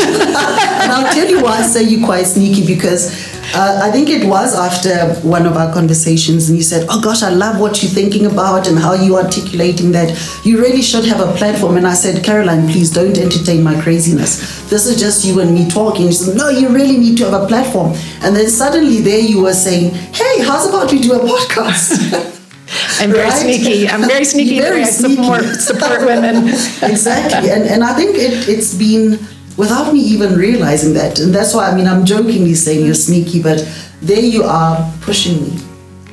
and 0.82 0.92
i'll 0.92 1.12
tell 1.12 1.28
you 1.28 1.42
why 1.42 1.58
i 1.58 1.62
say 1.62 1.82
you're 1.82 2.04
quite 2.04 2.24
sneaky 2.24 2.66
because 2.66 3.19
uh, 3.52 3.80
I 3.82 3.90
think 3.90 4.08
it 4.08 4.26
was 4.26 4.54
after 4.54 5.14
one 5.26 5.46
of 5.46 5.56
our 5.56 5.72
conversations, 5.72 6.48
and 6.48 6.56
you 6.56 6.62
said, 6.62 6.86
Oh 6.88 7.00
gosh, 7.00 7.22
I 7.22 7.30
love 7.30 7.60
what 7.60 7.82
you're 7.82 7.90
thinking 7.90 8.26
about 8.26 8.68
and 8.68 8.78
how 8.78 8.94
you're 8.94 9.22
articulating 9.22 9.92
that. 9.92 10.16
You 10.44 10.60
really 10.60 10.82
should 10.82 11.04
have 11.06 11.20
a 11.20 11.32
platform. 11.36 11.76
And 11.76 11.86
I 11.86 11.94
said, 11.94 12.24
Caroline, 12.24 12.68
please 12.68 12.90
don't 12.90 13.16
entertain 13.18 13.62
my 13.62 13.80
craziness. 13.80 14.68
This 14.70 14.86
is 14.86 15.00
just 15.00 15.24
you 15.24 15.40
and 15.40 15.52
me 15.52 15.68
talking. 15.68 16.06
She 16.08 16.14
said, 16.14 16.36
No, 16.36 16.48
you 16.48 16.68
really 16.68 16.96
need 16.96 17.18
to 17.18 17.24
have 17.28 17.42
a 17.42 17.46
platform. 17.46 17.92
And 18.22 18.36
then 18.36 18.48
suddenly 18.48 19.00
there 19.00 19.20
you 19.20 19.42
were 19.42 19.54
saying, 19.54 19.94
Hey, 19.94 20.42
how's 20.42 20.68
about 20.68 20.92
we 20.92 21.00
do 21.00 21.14
a 21.14 21.18
podcast? 21.18 22.38
I'm 23.00 23.10
very 23.10 23.24
right? 23.24 23.32
sneaky. 23.32 23.88
I'm 23.88 24.02
very 24.02 24.24
sneaky. 24.24 24.60
very 24.60 24.84
sneaky. 24.84 25.16
support 25.16 25.42
support 25.42 26.00
women. 26.02 26.48
exactly, 26.82 27.50
and 27.50 27.64
and 27.64 27.82
I 27.82 27.94
think 27.94 28.14
it, 28.14 28.48
it's 28.48 28.74
been 28.74 29.18
without 29.56 29.92
me 29.92 30.00
even 30.00 30.36
realizing 30.36 30.94
that. 30.94 31.18
And 31.18 31.34
that's 31.34 31.54
why, 31.54 31.70
I 31.70 31.74
mean, 31.74 31.86
I'm 31.86 32.04
jokingly 32.04 32.54
saying 32.54 32.84
you're 32.84 32.94
sneaky, 32.94 33.42
but 33.42 33.66
there 34.00 34.20
you 34.20 34.44
are 34.44 34.92
pushing 35.02 35.42
me, 35.42 35.58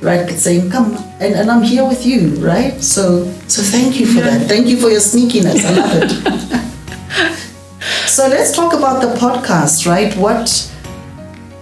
right? 0.02 0.30
Saying, 0.30 0.70
come, 0.70 0.96
and, 1.20 1.34
and 1.36 1.50
I'm 1.50 1.64
here 1.64 1.86
with 1.88 2.06
you, 2.06 2.36
right? 2.46 2.82
So, 2.82 3.32
so 3.48 3.62
thank 3.62 4.00
you 4.00 4.06
for 4.06 4.22
that. 4.22 4.48
Thank 4.48 4.68
you 4.68 4.78
for 4.78 4.90
your 4.90 5.00
sneakiness. 5.00 5.64
I 5.64 5.72
love 5.72 5.92
it. 6.04 7.38
so 8.08 8.28
let's 8.28 8.56
talk 8.56 8.74
about 8.74 9.02
the 9.02 9.16
podcast, 9.20 9.88
right? 9.88 10.16
What, 10.18 10.72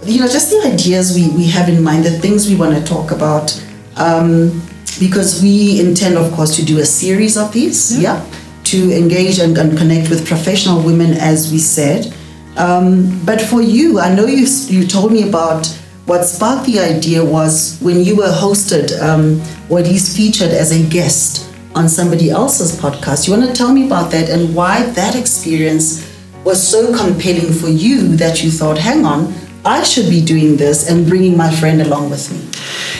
you 0.04 0.22
know, 0.22 0.28
just 0.28 0.50
the 0.50 0.62
ideas 0.74 1.16
we, 1.16 1.30
we 1.36 1.48
have 1.50 1.70
in 1.70 1.84
mind, 1.84 2.06
the 2.06 2.20
things 2.20 2.50
we 2.50 2.56
want 2.56 2.76
to 2.76 2.84
talk 2.84 3.12
about. 3.12 3.62
Um, 3.98 4.62
because 5.00 5.42
we 5.42 5.80
intend, 5.80 6.18
of 6.18 6.32
course, 6.34 6.56
to 6.56 6.64
do 6.64 6.80
a 6.80 6.86
series 6.86 7.38
of 7.38 7.52
these, 7.52 8.00
yeah. 8.00 8.16
yeah? 8.16 8.45
To 8.76 8.92
engage 8.92 9.40
and, 9.40 9.58
and 9.58 9.78
connect 9.78 10.10
with 10.10 10.28
professional 10.28 10.84
women, 10.84 11.14
as 11.14 11.50
we 11.50 11.58
said. 11.58 12.14
Um, 12.58 13.24
but 13.26 13.42
for 13.42 13.62
you, 13.62 14.00
I 14.02 14.14
know 14.14 14.26
you, 14.26 14.46
you 14.68 14.86
told 14.86 15.12
me 15.14 15.28
about 15.30 15.66
what 16.06 16.24
sparked 16.24 16.66
the 16.66 16.80
idea 16.80 17.24
was 17.24 17.80
when 17.80 18.04
you 18.04 18.18
were 18.18 18.32
hosted 18.32 18.88
um, 19.02 19.42
or 19.70 19.80
at 19.80 19.86
least 19.86 20.16
featured 20.16 20.52
as 20.52 20.72
a 20.72 20.90
guest 20.90 21.50
on 21.74 21.88
somebody 21.88 22.30
else's 22.30 22.78
podcast. 22.78 23.28
You 23.28 23.38
want 23.38 23.48
to 23.48 23.56
tell 23.56 23.74
me 23.74 23.86
about 23.86 24.12
that 24.12 24.30
and 24.30 24.54
why 24.54 24.84
that 24.92 25.16
experience 25.16 26.06
was 26.44 26.62
so 26.62 26.96
compelling 26.96 27.52
for 27.54 27.70
you 27.70 28.16
that 28.18 28.44
you 28.44 28.52
thought, 28.52 28.78
hang 28.78 29.06
on, 29.06 29.34
I 29.64 29.84
should 29.84 30.10
be 30.10 30.24
doing 30.24 30.58
this 30.58 30.90
and 30.90 31.08
bringing 31.08 31.36
my 31.38 31.50
friend 31.50 31.82
along 31.82 32.10
with 32.10 32.32
me? 32.32 32.55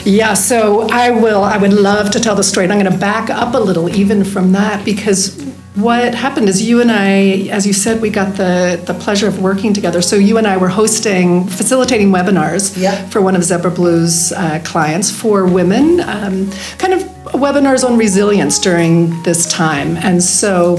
Yeah, 0.06 0.36
so 0.36 0.88
I 0.90 1.10
will. 1.10 1.44
I 1.44 1.58
would 1.58 1.74
love 1.74 2.12
to 2.12 2.20
tell 2.20 2.36
the 2.36 2.44
story. 2.44 2.66
And 2.66 2.74
I'm 2.74 2.80
going 2.80 2.92
to 2.92 2.98
back 2.98 3.30
up 3.30 3.56
a 3.56 3.60
little 3.60 3.90
even 3.90 4.24
from 4.24 4.52
that 4.52 4.86
because 4.86 5.36
what 5.76 6.16
happened 6.16 6.48
is 6.48 6.62
you 6.62 6.80
and 6.80 6.92
I, 6.92 7.50
as 7.50 7.68
you 7.68 7.74
said, 7.74 8.02
we 8.02 8.10
got 8.10 8.38
the, 8.38 8.82
the 8.86 8.94
pleasure 8.94 9.28
of 9.28 9.42
working 9.42 9.74
together. 9.74 10.02
So 10.02 10.16
you 10.16 10.38
and 10.38 10.48
I 10.48 10.58
were 10.58 10.70
hosting, 10.70 11.48
facilitating 11.48 12.12
webinars 12.12 12.80
yeah. 12.80 13.08
for 13.10 13.22
one 13.22 13.36
of 13.36 13.44
Zebra 13.44 13.72
Blue's 13.72 14.32
uh, 14.32 14.62
clients 14.64 15.12
for 15.12 15.46
women, 15.46 16.00
um, 16.02 16.50
kind 16.78 16.94
of 16.94 17.02
webinars 17.34 17.84
on 17.84 17.98
resilience 17.98 18.60
during 18.60 19.22
this 19.24 19.52
time. 19.52 19.98
And 19.98 20.24
so 20.24 20.78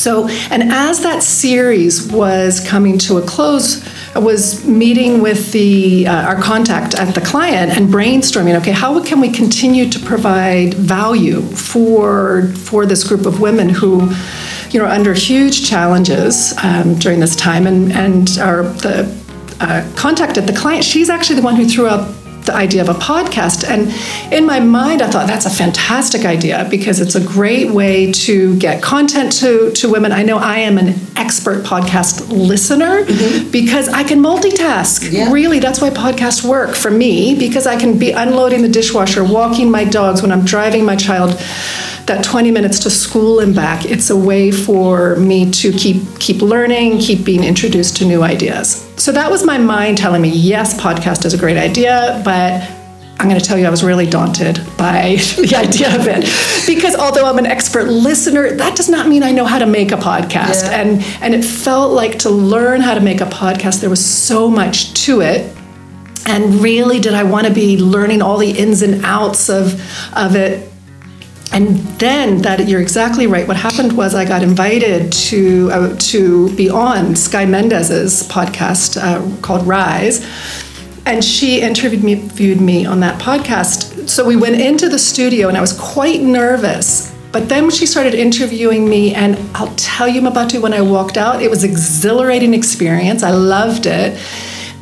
so, 0.00 0.28
and 0.50 0.62
as 0.72 1.02
that 1.02 1.22
series 1.22 2.10
was 2.10 2.58
coming 2.66 2.96
to 3.00 3.18
a 3.18 3.22
close, 3.22 3.86
I 4.16 4.18
was 4.18 4.66
meeting 4.66 5.20
with 5.20 5.52
the 5.52 6.06
uh, 6.06 6.22
our 6.28 6.40
contact 6.40 6.94
at 6.94 7.14
the 7.14 7.20
client 7.20 7.70
and 7.76 7.88
brainstorming. 7.88 8.58
Okay, 8.60 8.72
how 8.72 9.04
can 9.04 9.20
we 9.20 9.30
continue 9.30 9.90
to 9.90 9.98
provide 10.00 10.72
value 10.72 11.42
for 11.42 12.48
for 12.54 12.86
this 12.86 13.04
group 13.04 13.26
of 13.26 13.40
women 13.40 13.68
who, 13.68 14.10
you 14.70 14.80
know, 14.80 14.86
are 14.86 14.94
under 15.00 15.12
huge 15.12 15.68
challenges 15.68 16.54
um, 16.64 16.94
during 16.94 17.20
this 17.20 17.36
time, 17.36 17.66
and 17.66 17.92
and 17.92 18.38
our 18.38 18.62
the 18.62 19.20
uh, 19.60 19.86
contacted 19.96 20.46
the 20.46 20.56
client. 20.56 20.82
She's 20.82 21.10
actually 21.10 21.36
the 21.36 21.42
one 21.42 21.56
who 21.56 21.66
threw 21.68 21.86
out 21.86 22.08
the 22.44 22.54
idea 22.54 22.82
of 22.82 22.88
a 22.88 22.94
podcast. 22.94 23.68
And 23.68 23.92
in 24.32 24.46
my 24.46 24.60
mind, 24.60 25.02
I 25.02 25.10
thought 25.10 25.26
that's 25.26 25.46
a 25.46 25.50
fantastic 25.50 26.24
idea 26.24 26.66
because 26.70 27.00
it's 27.00 27.14
a 27.14 27.24
great 27.24 27.70
way 27.70 28.12
to 28.12 28.56
get 28.58 28.82
content 28.82 29.32
to, 29.40 29.70
to 29.72 29.90
women. 29.90 30.12
I 30.12 30.22
know 30.22 30.38
I 30.38 30.58
am 30.58 30.78
an 30.78 30.94
expert 31.16 31.64
podcast 31.64 32.28
listener 32.30 33.04
mm-hmm. 33.04 33.50
because 33.50 33.88
I 33.88 34.04
can 34.04 34.20
multitask. 34.20 35.10
Yeah. 35.12 35.32
Really, 35.32 35.58
that's 35.58 35.80
why 35.80 35.90
podcasts 35.90 36.44
work 36.44 36.74
for 36.74 36.90
me 36.90 37.34
because 37.34 37.66
I 37.66 37.78
can 37.78 37.98
be 37.98 38.12
unloading 38.12 38.62
the 38.62 38.68
dishwasher, 38.68 39.24
walking 39.24 39.70
my 39.70 39.84
dogs 39.84 40.22
when 40.22 40.32
I'm 40.32 40.44
driving 40.44 40.84
my 40.84 40.96
child 40.96 41.38
that 42.10 42.24
20 42.24 42.50
minutes 42.50 42.80
to 42.80 42.90
school 42.90 43.38
and 43.38 43.54
back. 43.54 43.84
It's 43.84 44.10
a 44.10 44.16
way 44.16 44.50
for 44.50 45.14
me 45.16 45.48
to 45.52 45.72
keep 45.72 46.18
keep 46.18 46.42
learning, 46.42 46.98
keep 46.98 47.24
being 47.24 47.44
introduced 47.44 47.96
to 47.98 48.04
new 48.04 48.24
ideas. 48.24 48.84
So 48.96 49.12
that 49.12 49.30
was 49.30 49.44
my 49.44 49.58
mind 49.58 49.96
telling 49.96 50.20
me, 50.20 50.30
yes, 50.30 50.78
podcast 50.78 51.24
is 51.24 51.34
a 51.34 51.38
great 51.38 51.56
idea, 51.56 52.20
but 52.24 52.68
I'm 53.20 53.28
going 53.28 53.38
to 53.38 53.46
tell 53.46 53.56
you, 53.56 53.66
I 53.66 53.70
was 53.70 53.84
really 53.84 54.06
daunted 54.06 54.56
by 54.76 55.18
the 55.36 55.54
idea 55.56 55.94
of 55.94 56.08
it 56.08 56.22
because 56.66 56.96
although 56.96 57.26
I'm 57.26 57.38
an 57.38 57.46
expert 57.46 57.86
listener, 57.86 58.50
that 58.56 58.76
does 58.76 58.88
not 58.88 59.06
mean 59.06 59.22
I 59.22 59.30
know 59.30 59.44
how 59.44 59.60
to 59.60 59.66
make 59.66 59.92
a 59.92 59.96
podcast. 59.96 60.64
Yeah. 60.64 60.80
And 60.80 61.02
and 61.20 61.32
it 61.32 61.44
felt 61.44 61.92
like 61.92 62.18
to 62.20 62.30
learn 62.30 62.80
how 62.80 62.94
to 62.94 63.00
make 63.00 63.20
a 63.20 63.26
podcast, 63.26 63.80
there 63.80 63.90
was 63.90 64.04
so 64.04 64.50
much 64.50 64.94
to 65.04 65.20
it. 65.20 65.56
And 66.26 66.54
really, 66.56 66.98
did 66.98 67.14
I 67.14 67.22
want 67.22 67.46
to 67.46 67.52
be 67.52 67.78
learning 67.78 68.20
all 68.20 68.38
the 68.38 68.50
ins 68.50 68.82
and 68.82 69.04
outs 69.04 69.48
of 69.48 69.80
of 70.16 70.34
it 70.34 70.69
and 71.52 71.78
then 71.98 72.42
that 72.42 72.68
you're 72.68 72.80
exactly 72.80 73.26
right. 73.26 73.46
What 73.46 73.56
happened 73.56 73.92
was 73.96 74.14
I 74.14 74.24
got 74.24 74.42
invited 74.42 75.12
to 75.12 75.70
uh, 75.72 75.96
to 75.96 76.54
be 76.56 76.70
on 76.70 77.16
Sky 77.16 77.44
Mendez's 77.44 78.28
podcast 78.28 78.96
uh, 79.00 79.40
called 79.42 79.66
Rise, 79.66 80.24
and 81.06 81.24
she 81.24 81.60
interviewed 81.60 82.04
me, 82.04 82.12
interviewed 82.12 82.60
me 82.60 82.86
on 82.86 83.00
that 83.00 83.20
podcast. 83.20 84.08
So 84.08 84.24
we 84.24 84.36
went 84.36 84.60
into 84.60 84.88
the 84.88 84.98
studio, 84.98 85.48
and 85.48 85.56
I 85.56 85.60
was 85.60 85.72
quite 85.78 86.20
nervous. 86.20 87.14
But 87.32 87.48
then 87.48 87.70
she 87.70 87.86
started 87.86 88.14
interviewing 88.14 88.88
me, 88.88 89.14
and 89.14 89.38
I'll 89.54 89.72
tell 89.76 90.08
you, 90.08 90.20
Mabatu, 90.20 90.60
when 90.60 90.72
I 90.72 90.80
walked 90.80 91.16
out, 91.16 91.42
it 91.42 91.50
was 91.50 91.62
exhilarating 91.62 92.54
experience. 92.54 93.22
I 93.22 93.30
loved 93.30 93.86
it 93.86 94.18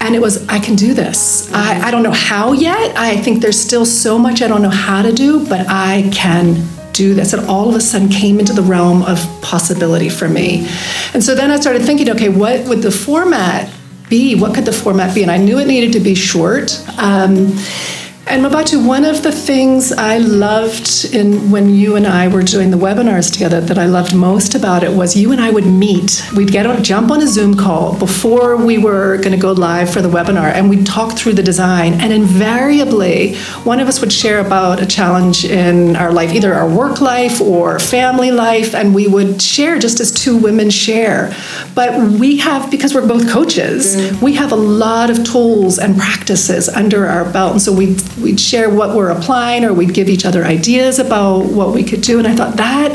and 0.01 0.15
it 0.15 0.21
was 0.21 0.47
i 0.49 0.59
can 0.59 0.75
do 0.77 0.95
this. 0.95 1.53
I, 1.53 1.89
I 1.89 1.91
don't 1.91 2.03
know 2.03 2.13
how 2.13 2.53
yet. 2.53 2.97
I 2.97 3.17
think 3.17 3.43
there's 3.43 3.61
still 3.61 3.87
so 3.87 4.19
much 4.19 4.43
i 4.43 4.49
don't 4.49 4.63
know 4.63 4.71
how 4.71 5.03
to 5.03 5.13
do 5.13 5.47
but 5.47 5.67
i 5.69 6.09
can 6.13 6.67
do 6.93 7.15
this. 7.15 7.33
And 7.33 7.47
all 7.47 7.69
of 7.69 7.77
a 7.77 7.81
sudden 7.81 8.09
came 8.09 8.41
into 8.41 8.53
the 8.53 8.63
realm 8.63 9.03
of 9.03 9.19
possibility 9.41 10.09
for 10.09 10.29
me. 10.29 10.67
And 11.15 11.23
so 11.23 11.35
then 11.35 11.51
i 11.51 11.59
started 11.61 11.83
thinking 11.83 12.11
okay 12.11 12.29
what 12.29 12.67
would 12.69 12.83
the 12.83 12.91
format 12.91 13.73
be? 14.09 14.35
What 14.35 14.55
could 14.55 14.65
the 14.65 14.73
format 14.73 15.15
be? 15.15 15.23
And 15.23 15.31
i 15.31 15.37
knew 15.37 15.59
it 15.59 15.67
needed 15.67 15.93
to 15.93 16.01
be 16.01 16.15
short. 16.15 16.83
Um, 16.99 17.57
and 18.31 18.45
Mabatu, 18.45 18.87
one 18.87 19.07
of 19.07 19.23
the 19.23 19.33
things 19.33 19.91
I 19.91 20.19
loved 20.19 21.07
in 21.15 21.51
when 21.51 21.71
you 21.71 21.97
and 21.97 22.07
I 22.07 22.29
were 22.29 22.43
doing 22.43 22.71
the 22.71 22.77
webinars 22.77 23.33
together 23.33 23.61
that 23.63 23.79
I 23.79 23.87
loved 23.87 24.15
most 24.15 24.55
about 24.55 24.83
it 24.83 24.93
was 24.93 25.17
you 25.17 25.33
and 25.33 25.41
I 25.41 25.51
would 25.51 25.67
meet. 25.67 26.23
We'd 26.37 26.53
get 26.53 26.67
on, 26.67 26.85
jump 26.85 27.11
on 27.11 27.23
a 27.23 27.27
Zoom 27.27 27.57
call 27.57 27.99
before 27.99 28.57
we 28.57 28.77
were 28.77 29.17
going 29.17 29.33
to 29.33 29.39
go 29.39 29.53
live 29.53 29.91
for 29.91 30.03
the 30.03 30.11
webinar, 30.11 30.53
and 30.53 30.69
we'd 30.69 30.87
talk 30.87 31.17
through 31.17 31.35
the 31.35 31.43
design. 31.43 31.95
And 31.95 32.13
invariably, 32.13 33.37
one 33.65 33.81
of 33.81 33.89
us 33.89 34.01
would 34.01 34.13
share 34.13 34.41
about 34.41 34.83
a 34.83 34.87
challenge 34.87 35.47
in 35.47 35.97
our 35.97 36.13
life, 36.13 36.33
either 36.33 36.53
our 36.53 36.69
work 36.69 37.01
life 37.01 37.41
or 37.41 37.79
family 37.79 38.31
life, 38.31 38.75
and 38.75 38.95
we 38.95 39.09
would 39.09 39.41
share 39.41 39.79
just 39.79 40.01
as 40.01 40.13
two 40.13 40.37
women 40.37 40.69
share. 40.69 41.35
But 41.75 41.99
we 42.21 42.37
have, 42.39 42.71
because 42.71 42.95
we're 42.95 43.09
both 43.09 43.29
coaches, 43.31 43.97
mm-hmm. 43.97 44.25
we 44.25 44.35
have 44.35 44.53
a 44.53 44.57
lot 44.57 45.09
of 45.09 45.25
tools 45.25 45.79
and 45.79 45.97
practices 45.97 46.69
under 46.69 47.07
our 47.07 47.25
belt, 47.33 47.53
and 47.53 47.63
so 47.63 47.73
we 47.73 47.97
we'd 48.21 48.41
share 48.41 48.71
what 48.71 48.97
we're 48.97 49.11
applying 49.11 49.65
or 49.65 49.73
we'd 49.73 49.95
give 49.95 50.09
each 50.09 50.25
other 50.25 50.45
ideas 50.45 50.99
about 50.99 51.47
what 51.47 51.75
we 51.75 51.85
could 51.85 52.01
do. 52.01 52.19
And 52.19 52.27
I 52.27 52.35
thought 52.35 52.57
that 52.57 52.93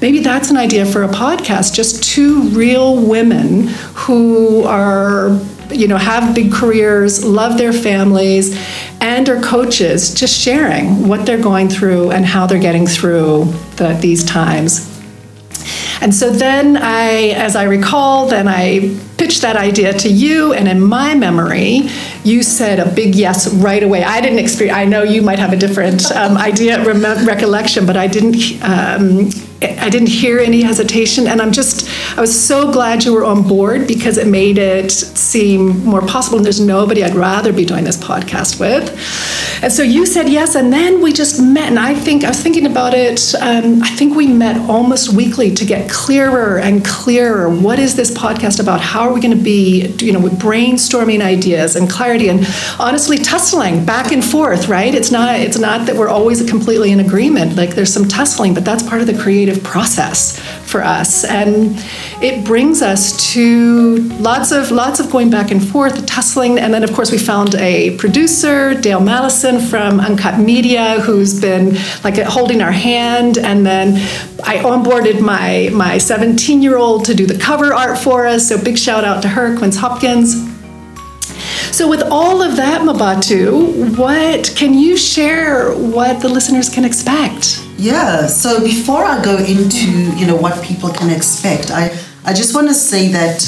maybe 0.00 0.20
that's 0.20 0.50
an 0.50 0.56
idea 0.56 0.84
for 0.86 1.02
a 1.02 1.08
podcast 1.08 1.74
just 1.74 2.04
two 2.04 2.42
real 2.50 3.04
women 3.04 3.68
who 3.94 4.64
are 4.64 5.38
you 5.70 5.88
know, 5.88 5.96
have 5.96 6.34
big 6.34 6.52
careers, 6.52 7.24
love 7.24 7.58
their 7.58 7.72
families, 7.72 8.56
and 9.00 9.28
are 9.28 9.40
coaches, 9.40 10.14
just 10.14 10.38
sharing 10.38 11.08
what 11.08 11.26
they're 11.26 11.42
going 11.42 11.68
through 11.68 12.10
and 12.12 12.24
how 12.24 12.46
they're 12.46 12.60
getting 12.60 12.86
through 12.86 13.44
the, 13.76 13.98
these 14.00 14.24
times. 14.24 14.95
And 16.00 16.14
so 16.14 16.30
then 16.30 16.76
I, 16.76 17.30
as 17.30 17.56
I 17.56 17.64
recall, 17.64 18.26
then 18.28 18.48
I 18.48 18.96
pitched 19.16 19.42
that 19.42 19.56
idea 19.56 19.92
to 19.92 20.08
you, 20.08 20.52
and 20.52 20.68
in 20.68 20.80
my 20.80 21.14
memory, 21.14 21.88
you 22.22 22.42
said 22.42 22.78
a 22.78 22.90
big 22.90 23.14
yes 23.14 23.52
right 23.54 23.82
away. 23.82 24.04
I 24.04 24.20
didn't 24.20 24.38
experience. 24.38 24.76
I 24.76 24.84
know 24.84 25.02
you 25.02 25.22
might 25.22 25.38
have 25.38 25.52
a 25.52 25.56
different 25.56 26.10
um, 26.12 26.36
idea, 26.36 26.84
recollection, 26.84 27.86
but 27.86 27.96
I 27.96 28.06
didn't. 28.06 28.62
Um, 28.62 29.30
I 29.62 29.88
didn't 29.88 30.08
hear 30.08 30.38
any 30.38 30.62
hesitation, 30.62 31.26
and 31.26 31.40
I'm 31.40 31.50
just, 31.50 31.88
I 32.18 32.20
was 32.20 32.38
so 32.38 32.70
glad 32.70 33.04
you 33.04 33.14
were 33.14 33.24
on 33.24 33.48
board 33.48 33.86
because 33.86 34.18
it 34.18 34.26
made 34.26 34.58
it 34.58 34.90
seem 34.90 35.82
more 35.82 36.02
possible. 36.02 36.36
And 36.36 36.44
there's 36.44 36.60
nobody 36.60 37.02
I'd 37.02 37.14
rather 37.14 37.54
be 37.54 37.64
doing 37.64 37.84
this 37.84 37.96
podcast 37.96 38.60
with. 38.60 38.90
And 39.62 39.72
so 39.72 39.82
you 39.82 40.04
said 40.04 40.28
yes, 40.28 40.56
and 40.56 40.70
then 40.70 41.00
we 41.00 41.12
just 41.12 41.42
met. 41.42 41.70
And 41.70 41.78
I 41.78 41.94
think, 41.94 42.22
I 42.24 42.28
was 42.28 42.42
thinking 42.42 42.66
about 42.66 42.92
it, 42.92 43.34
um, 43.40 43.82
I 43.82 43.88
think 43.88 44.14
we 44.14 44.26
met 44.26 44.68
almost 44.68 45.14
weekly 45.14 45.54
to 45.54 45.64
get 45.64 45.90
clearer 45.90 46.58
and 46.58 46.84
clearer. 46.84 47.48
What 47.48 47.78
is 47.78 47.96
this 47.96 48.10
podcast 48.10 48.60
about? 48.60 48.82
How 48.82 49.08
are 49.08 49.14
we 49.14 49.22
going 49.22 49.36
to 49.36 49.42
be, 49.42 49.86
you 50.00 50.12
know, 50.12 50.20
with 50.20 50.38
brainstorming 50.38 51.22
ideas 51.22 51.76
and 51.76 51.88
clarity 51.88 52.28
and 52.28 52.46
honestly 52.78 53.16
tussling 53.16 53.86
back 53.86 54.12
and 54.12 54.22
forth, 54.22 54.68
right? 54.68 54.94
It's 54.94 55.10
not, 55.10 55.40
it's 55.40 55.58
not 55.58 55.86
that 55.86 55.96
we're 55.96 56.10
always 56.10 56.46
completely 56.46 56.92
in 56.92 57.00
agreement. 57.00 57.56
Like 57.56 57.70
there's 57.70 57.92
some 57.92 58.06
tussling, 58.06 58.52
but 58.52 58.64
that's 58.64 58.82
part 58.82 59.00
of 59.00 59.06
the 59.06 59.16
creative 59.16 59.45
creative 59.46 59.62
process 59.62 60.38
for 60.70 60.82
us. 60.82 61.24
And 61.24 61.76
it 62.20 62.44
brings 62.44 62.82
us 62.82 63.32
to 63.34 63.96
lots 64.18 64.50
of 64.50 64.70
lots 64.70 64.98
of 65.00 65.10
going 65.10 65.30
back 65.30 65.50
and 65.50 65.62
forth 65.62 66.04
tussling. 66.06 66.58
And 66.58 66.74
then 66.74 66.82
of 66.82 66.92
course 66.92 67.12
we 67.12 67.18
found 67.18 67.54
a 67.54 67.96
producer 67.96 68.74
dale 68.74 69.00
madison 69.00 69.60
from 69.60 70.00
uncut 70.00 70.40
media 70.40 71.00
who's 71.00 71.40
been 71.40 71.76
like 72.02 72.16
holding 72.18 72.60
our 72.62 72.72
hand. 72.72 73.38
And 73.38 73.64
then 73.64 73.94
i 74.44 74.56
onboarded 74.58 75.20
my 75.20 75.70
my 75.72 75.98
17 75.98 76.62
year 76.62 76.76
old 76.76 77.04
to 77.04 77.14
do 77.14 77.26
the 77.26 77.38
cover 77.38 77.72
art 77.72 77.98
for 77.98 78.26
us. 78.26 78.48
So 78.48 78.62
big 78.62 78.78
shout 78.78 79.04
out 79.04 79.22
to 79.22 79.28
her 79.28 79.56
quince 79.56 79.76
hopkins 79.76 80.55
so, 81.72 81.88
with 81.88 82.02
all 82.10 82.42
of 82.42 82.56
that, 82.56 82.82
Mabatu, 82.82 83.96
what 83.96 84.52
can 84.56 84.74
you 84.74 84.96
share 84.96 85.72
what 85.72 86.20
the 86.20 86.28
listeners 86.28 86.68
can 86.68 86.84
expect? 86.84 87.62
Yeah. 87.78 88.26
So 88.26 88.60
before 88.60 89.04
I 89.04 89.22
go 89.22 89.36
into 89.38 89.90
you 90.16 90.26
know 90.26 90.36
what 90.36 90.62
people 90.64 90.90
can 90.90 91.10
expect, 91.10 91.70
I 91.70 91.96
I 92.24 92.32
just 92.32 92.54
want 92.54 92.68
to 92.68 92.74
say 92.74 93.08
that 93.12 93.42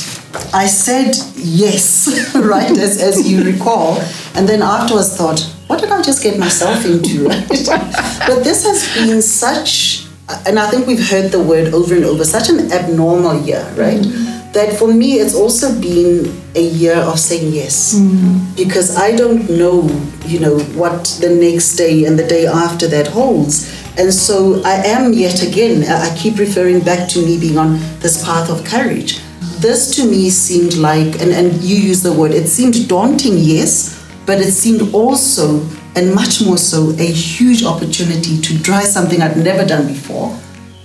I 0.52 0.66
said 0.66 1.16
yes, 1.37 2.34
right, 2.34 2.70
as, 2.70 3.00
as 3.00 3.30
you 3.30 3.42
recall, 3.44 4.00
and 4.34 4.48
then 4.48 4.62
afterwards 4.62 5.16
thought, 5.16 5.40
what 5.66 5.80
did 5.80 5.90
I 5.90 6.02
just 6.02 6.22
get 6.22 6.38
myself 6.38 6.84
into, 6.84 7.28
right? 7.28 7.48
but 7.48 8.44
this 8.44 8.64
has 8.64 8.94
been 8.94 9.22
such, 9.22 10.06
and 10.46 10.58
I 10.58 10.70
think 10.70 10.87
we've 10.87 11.08
heard 11.10 11.32
the 11.32 11.42
word 11.42 11.72
over 11.72 11.94
and 11.94 12.04
over, 12.04 12.25
such 12.25 12.50
an 12.50 12.70
abnormal 12.70 13.40
year, 13.40 13.64
right? 13.76 14.00
Mm-hmm 14.00 14.38
that 14.52 14.78
for 14.78 14.88
me 14.88 15.14
it's 15.14 15.35
also 15.35 15.78
been 15.81 16.43
a 16.55 16.62
year 16.62 16.97
of 16.97 17.19
saying 17.19 17.52
yes 17.52 17.95
mm. 17.95 18.57
because 18.57 18.97
I 18.97 19.14
don't 19.14 19.49
know, 19.50 19.83
you 20.26 20.40
know, 20.40 20.59
what 20.75 21.05
the 21.21 21.31
next 21.31 21.76
day 21.76 22.05
and 22.05 22.19
the 22.19 22.26
day 22.26 22.47
after 22.47 22.87
that 22.88 23.09
holds. 23.09 23.75
And 23.99 24.12
so 24.14 24.62
I 24.64 24.76
am 24.87 25.12
yet 25.12 25.43
again, 25.43 25.85
I 25.85 26.17
keep 26.17 26.38
referring 26.38 26.81
back 26.81 27.09
to 27.11 27.25
me 27.25 27.38
being 27.38 27.59
on 27.59 27.78
this 28.00 28.25
path 28.25 28.49
of 28.50 28.64
courage. 28.64 29.21
This 29.59 29.95
to 29.97 30.09
me 30.09 30.31
seemed 30.31 30.76
like, 30.76 31.21
and, 31.21 31.33
and 31.33 31.52
you 31.62 31.76
use 31.76 32.02
the 32.02 32.12
word, 32.12 32.31
it 32.31 32.47
seemed 32.47 32.88
daunting, 32.88 33.37
yes, 33.37 34.09
but 34.25 34.38
it 34.38 34.52
seemed 34.52 34.95
also, 34.95 35.67
and 35.97 36.14
much 36.14 36.45
more 36.47 36.59
so, 36.59 36.90
a 36.90 37.07
huge 37.07 37.64
opportunity 37.64 38.40
to 38.40 38.62
try 38.62 38.83
something 38.83 39.21
I'd 39.21 39.37
never 39.37 39.67
done 39.67 39.88
before 39.88 40.38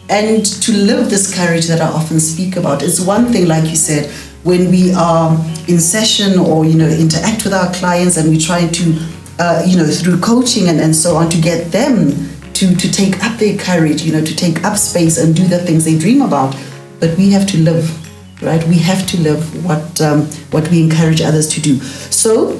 and 0.10 0.46
to 0.46 0.72
live 0.74 1.10
this 1.10 1.34
courage 1.34 1.68
that 1.68 1.82
I 1.82 1.88
often 1.88 2.20
speak 2.20 2.56
about. 2.56 2.84
It's 2.84 3.00
one 3.00 3.32
thing, 3.32 3.48
like 3.48 3.70
you 3.70 3.76
said, 3.76 4.12
when 4.44 4.70
we 4.70 4.94
are 4.94 5.34
in 5.68 5.80
session 5.80 6.38
or 6.38 6.66
you 6.66 6.78
know 6.78 6.88
interact 6.88 7.44
with 7.44 7.54
our 7.54 7.74
clients 7.74 8.18
and 8.18 8.30
we 8.30 8.38
try 8.38 8.68
to 8.68 8.84
uh, 9.40 9.64
you 9.66 9.78
know 9.78 9.86
through 9.86 10.20
coaching 10.20 10.68
and, 10.68 10.80
and 10.80 10.96
so 10.96 11.16
on 11.16 11.30
to 11.30 11.40
get 11.40 11.72
them 11.72 12.12
to 12.54 12.76
to 12.76 12.92
take 12.92 13.24
up 13.24 13.38
their 13.40 13.58
courage 13.58 14.04
you 14.04 14.12
know 14.12 14.24
to 14.24 14.36
take 14.36 14.64
up 14.64 14.78
space 14.78 15.18
and 15.18 15.36
do 15.36 15.48
the 15.48 15.60
things 15.60 15.86
they 15.86 15.98
dream 15.98 16.22
about 16.22 16.56
but 17.00 17.18
we 17.18 17.32
have 17.32 17.48
to 17.48 17.58
live 17.60 17.90
right 18.44 18.64
we 18.68 18.78
have 18.78 19.08
to 19.08 19.18
live 19.22 19.66
what 19.66 20.02
um, 20.02 20.26
what 20.52 20.70
we 20.70 20.84
encourage 20.84 21.22
others 21.22 21.48
to 21.48 21.62
do 21.62 21.80
so 21.80 22.52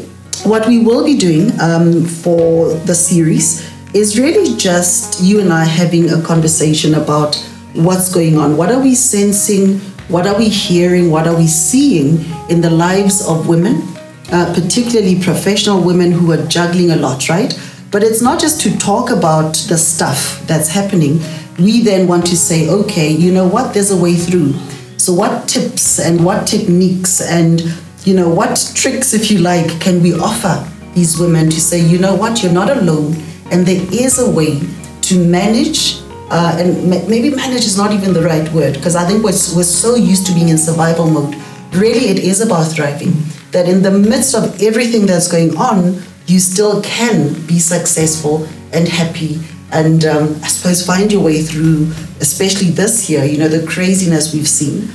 what 0.46 0.68
we 0.68 0.80
will 0.80 1.04
be 1.04 1.18
doing 1.18 1.52
um, 1.60 2.06
for 2.06 2.74
the 2.86 2.96
series 2.96 3.70
is 3.94 4.20
really 4.20 4.58
just 4.58 5.22
you 5.22 5.40
and 5.40 5.54
I 5.54 5.66
having 5.66 6.10
a 6.10 6.22
conversation 6.24 6.96
about 6.96 7.36
what's 7.74 8.12
going 8.12 8.38
on. 8.38 8.58
What 8.58 8.72
are 8.72 8.82
we 8.82 8.96
sensing? 8.96 9.80
What 10.10 10.26
are 10.26 10.36
we 10.38 10.50
hearing? 10.50 11.12
What 11.12 11.28
are 11.28 11.36
we 11.36 11.48
seeing 11.48 12.26
in 12.50 12.62
the 12.62 12.72
lives 12.72 13.26
of 13.28 13.48
women, 13.48 13.84
uh, 14.32 14.52
particularly 14.56 15.20
professional 15.20 15.84
women 15.84 16.12
who 16.12 16.32
are 16.32 16.44
juggling 16.48 16.90
a 16.90 16.96
lot, 16.96 17.30
right? 17.30 17.54
But 17.92 18.02
it's 18.04 18.22
not 18.22 18.42
just 18.42 18.62
to 18.62 18.76
talk 18.80 19.12
about 19.12 19.54
the 19.70 19.78
stuff 19.78 20.42
that's 20.48 20.68
happening. 20.68 21.20
We 21.60 21.82
then 21.82 22.08
want 22.08 22.26
to 22.28 22.36
say, 22.36 22.68
okay, 22.70 23.12
you 23.12 23.32
know 23.32 23.48
what? 23.48 23.76
There's 23.76 23.92
a 23.92 23.98
way 23.98 24.16
through. 24.16 24.54
So, 24.98 25.14
what 25.14 25.48
tips 25.48 26.00
and 26.00 26.26
what 26.26 26.48
techniques 26.48 27.22
and 27.22 27.62
you 28.06 28.16
know 28.16 28.28
what 28.28 28.72
tricks, 28.74 29.14
if 29.14 29.30
you 29.30 29.40
like, 29.40 29.80
can 29.80 30.02
we 30.02 30.14
offer 30.16 30.68
these 30.96 31.20
women 31.20 31.52
to 31.52 31.62
say, 31.62 31.80
you 31.80 32.00
know 32.00 32.16
what? 32.16 32.42
You're 32.42 32.52
not 32.52 32.76
alone 32.76 33.16
and 33.54 33.66
there 33.66 33.82
is 33.94 34.20
a 34.20 34.30
way 34.30 34.60
to 35.02 35.24
manage 35.26 36.02
uh, 36.32 36.58
and 36.58 36.90
maybe 36.90 37.30
manage 37.30 37.64
is 37.66 37.78
not 37.78 37.92
even 37.92 38.12
the 38.12 38.22
right 38.24 38.52
word 38.52 38.74
because 38.74 38.96
I 38.96 39.06
think 39.06 39.24
we're, 39.24 39.40
we're 39.56 39.64
so 39.64 39.94
used 39.96 40.26
to 40.28 40.34
being 40.34 40.50
in 40.50 40.58
survival 40.58 41.08
mode. 41.08 41.36
Really, 41.74 42.08
it 42.10 42.20
is 42.20 42.42
about 42.42 42.72
thriving. 42.72 43.14
That 43.52 43.70
in 43.70 43.84
the 43.84 43.92
midst 43.92 44.34
of 44.34 44.60
everything 44.62 45.06
that's 45.06 45.32
going 45.32 45.56
on, 45.58 46.02
you 46.26 46.40
still 46.40 46.82
can 46.82 47.34
be 47.46 47.60
successful 47.60 48.48
and 48.72 48.88
happy 48.88 49.40
and 49.72 50.06
um, 50.06 50.40
I 50.44 50.48
suppose 50.48 50.86
find 50.86 51.12
your 51.12 51.24
way 51.24 51.42
through, 51.42 51.92
especially 52.22 52.70
this 52.70 53.10
year, 53.10 53.24
you 53.26 53.38
know, 53.40 53.48
the 53.48 53.66
craziness 53.68 54.34
we've 54.34 54.48
seen. 54.48 54.88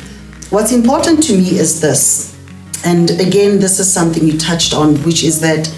What's 0.50 0.72
important 0.72 1.22
to 1.24 1.36
me 1.36 1.58
is 1.58 1.80
this, 1.80 2.36
and 2.84 3.10
again, 3.10 3.58
this 3.58 3.80
is 3.80 3.92
something 3.92 4.24
you 4.24 4.38
touched 4.38 4.72
on, 4.74 4.96
which 5.02 5.24
is 5.24 5.40
that 5.40 5.68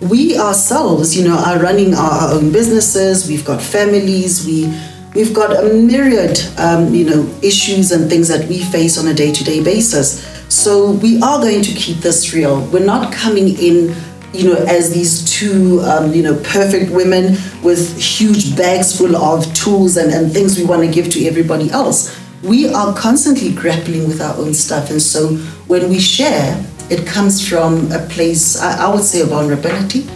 we 0.00 0.38
ourselves, 0.38 1.16
you 1.16 1.28
know, 1.28 1.36
are 1.36 1.58
running 1.58 1.94
our, 1.94 2.10
our 2.10 2.34
own 2.34 2.52
businesses. 2.52 3.28
We've 3.28 3.44
got 3.44 3.60
families. 3.60 4.46
We 4.46 4.72
we've 5.14 5.34
got 5.34 5.52
a 5.52 5.74
myriad, 5.74 6.38
um, 6.58 6.94
you 6.94 7.04
know, 7.04 7.34
issues 7.42 7.92
and 7.92 8.08
things 8.08 8.28
that 8.28 8.48
we 8.48 8.60
face 8.60 8.96
on 8.96 9.08
a 9.08 9.14
day-to-day 9.14 9.62
basis. 9.62 10.24
So 10.48 10.92
we 10.92 11.20
are 11.20 11.40
going 11.40 11.62
to 11.62 11.72
keep 11.72 11.98
this 11.98 12.32
real. 12.32 12.66
We're 12.70 12.84
not 12.84 13.12
coming 13.12 13.48
in, 13.58 13.94
you 14.32 14.44
know, 14.48 14.56
as 14.68 14.92
these 14.92 15.30
two, 15.30 15.80
um, 15.82 16.12
you 16.12 16.22
know, 16.22 16.36
perfect 16.44 16.92
women 16.92 17.36
with 17.62 18.00
huge 18.00 18.56
bags 18.56 18.96
full 18.96 19.16
of 19.16 19.52
tools 19.54 19.96
and, 19.96 20.12
and 20.12 20.32
things 20.32 20.56
we 20.56 20.64
want 20.64 20.82
to 20.82 20.90
give 20.90 21.10
to 21.12 21.26
everybody 21.26 21.70
else. 21.70 22.16
We 22.42 22.72
are 22.72 22.94
constantly 22.94 23.52
grappling 23.52 24.08
with 24.08 24.20
our 24.22 24.34
own 24.38 24.54
stuff, 24.54 24.90
and 24.90 25.02
so 25.02 25.36
when 25.66 25.90
we 25.90 26.00
share 26.00 26.56
it 26.90 27.06
comes 27.06 27.46
from 27.46 27.90
a 27.92 27.98
place, 28.08 28.60
I, 28.60 28.86
I 28.86 28.92
would 28.92 29.04
say, 29.04 29.20
of 29.20 29.28
vulnerability, 29.28 30.08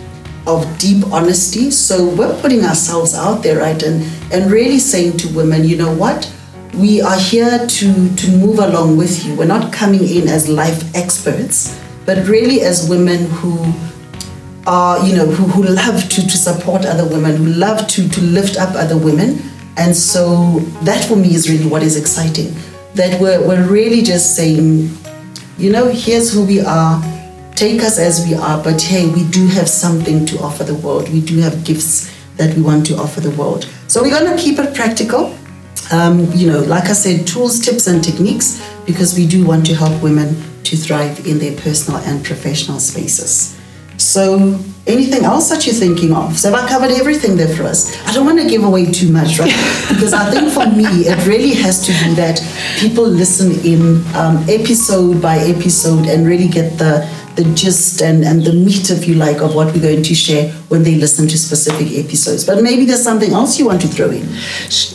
of 0.47 0.67
deep 0.79 1.07
honesty. 1.13 1.71
So 1.71 2.09
we're 2.15 2.39
putting 2.41 2.65
ourselves 2.65 3.15
out 3.15 3.43
there, 3.43 3.59
right? 3.59 3.81
And, 3.83 4.03
and 4.33 4.51
really 4.51 4.81
saying 4.81 5.17
to 5.19 5.29
women, 5.35 5.65
you 5.65 5.77
know 5.77 5.95
what? 5.95 6.31
We 6.75 7.01
are 7.01 7.17
here 7.17 7.65
to, 7.65 8.17
to 8.17 8.31
move 8.33 8.59
along 8.59 8.97
with 8.97 9.25
you. 9.25 9.37
We're 9.37 9.47
not 9.47 9.73
coming 9.73 10.03
in 10.03 10.27
as 10.27 10.49
life 10.49 10.95
experts, 10.97 11.81
but 12.05 12.27
really 12.27 12.63
as 12.63 12.91
women 12.91 13.27
who 13.31 13.73
are, 14.67 14.99
you 15.07 15.15
know, 15.15 15.27
who, 15.27 15.45
who 15.45 15.63
love 15.63 16.09
to, 16.09 16.23
to 16.23 16.37
support 16.37 16.85
other 16.85 17.07
women, 17.07 17.37
who 17.37 17.47
love 17.47 17.87
to, 17.87 18.09
to 18.09 18.21
lift 18.21 18.59
up 18.59 18.75
other 18.75 18.99
women. 18.99 19.41
And 19.77 19.95
so 19.95 20.59
that 20.83 21.05
for 21.05 21.15
me 21.15 21.35
is 21.35 21.49
really 21.49 21.67
what 21.67 21.85
is 21.85 21.97
exciting. 21.97 22.53
That 22.95 23.21
we're, 23.21 23.47
we're 23.47 23.67
really 23.69 24.03
just 24.03 24.35
saying, 24.35 24.91
you 25.59 25.71
know, 25.71 25.88
here's 25.88 26.33
who 26.33 26.45
we 26.45 26.61
are. 26.61 27.01
Take 27.55 27.83
us 27.83 27.99
as 27.99 28.27
we 28.27 28.35
are, 28.35 28.62
but 28.62 28.81
hey, 28.83 29.09
we 29.09 29.29
do 29.31 29.47
have 29.49 29.69
something 29.69 30.27
to 30.27 30.38
offer 30.40 30.64
the 30.64 30.75
world. 30.75 31.09
We 31.11 31.21
do 31.21 31.38
have 31.38 31.64
gifts 31.64 32.12
that 32.37 32.55
we 32.57 32.62
want 32.62 32.85
to 32.87 32.97
offer 32.97 33.21
the 33.21 33.31
world. 33.31 33.69
So 33.87 34.03
we're 34.03 34.11
going 34.19 34.37
to 34.37 34.43
keep 34.43 34.59
it 34.59 34.75
practical. 34.75 35.37
Um, 35.93 36.31
you 36.33 36.51
know, 36.51 36.61
like 36.61 36.85
I 36.85 36.95
said, 36.95 37.27
tools, 37.27 37.61
tips, 37.61 37.87
and 37.87 38.03
techniques, 38.03 38.61
because 38.87 39.14
we 39.17 39.27
do 39.27 39.47
want 39.47 39.67
to 39.67 39.75
help 39.75 40.03
women 40.03 40.35
to 40.64 40.77
thrive 40.77 41.27
in 41.27 41.38
their 41.38 41.57
personal 41.57 42.01
and 42.01 42.25
professional 42.25 42.81
spaces. 42.81 43.61
So, 44.05 44.61
anything 44.87 45.25
else 45.25 45.49
that 45.49 45.64
you're 45.64 45.75
thinking 45.75 46.12
of? 46.14 46.38
So, 46.38 46.51
have 46.53 46.64
I 46.64 46.69
covered 46.69 46.90
everything 46.90 47.37
there 47.37 47.49
for 47.49 47.62
us? 47.62 47.97
I 48.07 48.12
don't 48.12 48.27
want 48.27 48.38
to 48.38 48.47
give 48.47 48.62
away 48.62 48.85
too 48.93 49.11
much, 49.11 49.38
right? 49.38 49.49
because 49.88 50.12
I 50.12 50.31
think 50.31 50.53
for 50.53 50.67
me, 50.67 51.09
it 51.09 51.27
really 51.27 51.55
has 51.55 51.87
to 51.87 51.93
be 51.93 52.14
that 52.17 52.38
people 52.79 53.05
listen 53.05 53.53
in 53.64 54.05
um, 54.14 54.45
episode 54.49 55.23
by 55.23 55.38
episode 55.38 56.07
and 56.07 56.27
really 56.27 56.49
get 56.49 56.79
the 56.79 57.09
the 57.35 57.45
gist 57.55 58.01
and, 58.01 58.25
and 58.25 58.45
the 58.45 58.53
meat, 58.53 58.90
if 58.90 59.09
you 59.09 59.14
like, 59.14 59.40
of 59.40 59.57
what 59.57 59.75
we're 59.75 59.83
going 59.83 60.05
to 60.05 60.14
share 60.14 60.53
when 60.69 60.85
they 60.85 60.95
listen 60.95 61.27
to 61.27 61.37
specific 61.37 61.90
episodes. 61.93 62.45
But 62.45 62.62
maybe 62.62 62.85
there's 62.85 63.03
something 63.03 63.33
else 63.33 63.59
you 63.59 63.67
want 63.67 63.81
to 63.81 63.88
throw 63.88 64.11
in. 64.11 64.23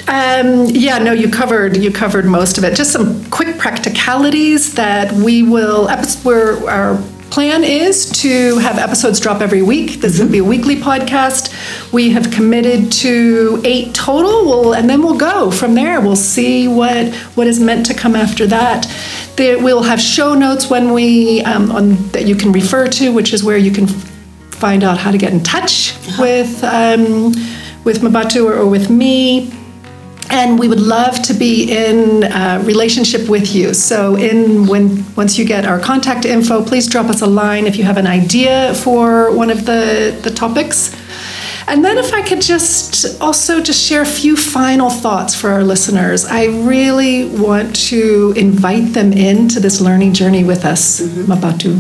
Um, 0.08 0.68
yeah, 0.68 1.00
no, 1.00 1.12
you 1.12 1.30
covered 1.30 1.76
you 1.76 1.92
covered 1.92 2.26
most 2.26 2.58
of 2.58 2.64
it. 2.64 2.76
Just 2.76 2.92
some 2.92 3.30
quick 3.30 3.58
practicalities 3.58 4.76
that 4.76 5.12
we 5.12 5.44
will. 5.44 5.90
We're, 6.24 6.70
our 6.70 7.04
plan 7.30 7.64
is 7.64 8.10
to 8.22 8.58
have 8.58 8.78
episodes 8.78 9.20
drop 9.20 9.42
every 9.42 9.62
week. 9.62 10.02
This 10.02 10.20
will 10.20 10.30
be 10.30 10.40
a 10.40 10.44
weekly 10.44 10.76
podcast. 10.76 11.54
We 11.94 12.10
have 12.12 12.32
committed 12.32 12.92
to 12.94 13.62
eight 13.64 13.94
total, 13.94 14.46
we'll, 14.46 14.74
and 14.76 14.90
then 14.90 15.02
we'll 15.02 15.18
go 15.18 15.52
from 15.52 15.76
there. 15.76 16.02
We'll 16.02 16.16
see 16.16 16.68
what 16.68 17.14
what 17.36 17.48
is 17.48 17.60
meant 17.60 17.86
to 17.88 17.94
come 17.94 18.16
after 18.16 18.48
that. 18.48 18.88
There, 19.36 19.62
we'll 19.62 19.84
have 19.84 20.02
show 20.02 20.34
notes 20.34 20.70
when 20.70 20.94
we 20.94 21.42
um, 21.44 21.72
on, 21.72 21.96
that 22.10 22.26
you 22.26 22.36
can 22.36 22.52
refer 22.52 22.88
to, 22.88 23.14
which 23.14 23.34
is 23.34 23.44
where 23.44 23.58
you 23.58 23.72
can 23.72 23.88
find 23.88 24.84
out 24.84 24.98
how 24.98 25.12
to 25.12 25.18
get 25.18 25.32
in 25.32 25.42
touch 25.44 25.94
uh-huh. 25.94 26.22
with 26.22 26.64
um, 26.64 27.32
with 27.84 28.02
Mabatu 28.02 28.46
or, 28.46 28.56
or 28.56 28.68
with 28.68 28.90
me 28.90 29.52
and 30.30 30.60
we 30.60 30.68
would 30.68 30.80
love 30.80 31.22
to 31.24 31.34
be 31.34 31.72
in 31.72 32.24
uh, 32.24 32.62
relationship 32.66 33.28
with 33.28 33.54
you. 33.54 33.74
So, 33.74 34.16
in 34.16 34.68
when 34.68 35.04
once 35.16 35.38
you 35.38 35.46
get 35.46 35.66
our 35.66 35.80
contact 35.80 36.26
info, 36.26 36.64
please 36.64 36.88
drop 36.88 37.08
us 37.08 37.22
a 37.22 37.28
line 37.28 37.66
if 37.66 37.76
you 37.78 37.84
have 37.84 37.98
an 37.98 38.08
idea 38.08 38.74
for 38.76 39.32
one 39.36 39.50
of 39.50 39.66
the 39.66 40.18
the 40.22 40.32
topics. 40.32 40.96
And 41.68 41.86
then, 41.86 41.98
if 42.00 42.14
I 42.14 42.22
could 42.24 42.42
just 42.42 43.22
also 43.22 43.62
just 43.62 43.86
share 43.88 44.02
a 44.02 44.06
few 44.22 44.36
final 44.36 44.90
thoughts 44.90 45.36
for 45.36 45.50
our 45.52 45.64
listeners, 45.64 46.26
I 46.26 46.46
really 46.46 47.26
want 47.26 47.76
to 47.90 48.34
invite 48.36 48.94
them 48.94 49.14
into 49.14 49.60
this 49.60 49.80
learning 49.82 50.14
journey 50.14 50.44
with 50.44 50.66
us, 50.66 51.02
mm-hmm. 51.02 51.32
Mabatu. 51.32 51.80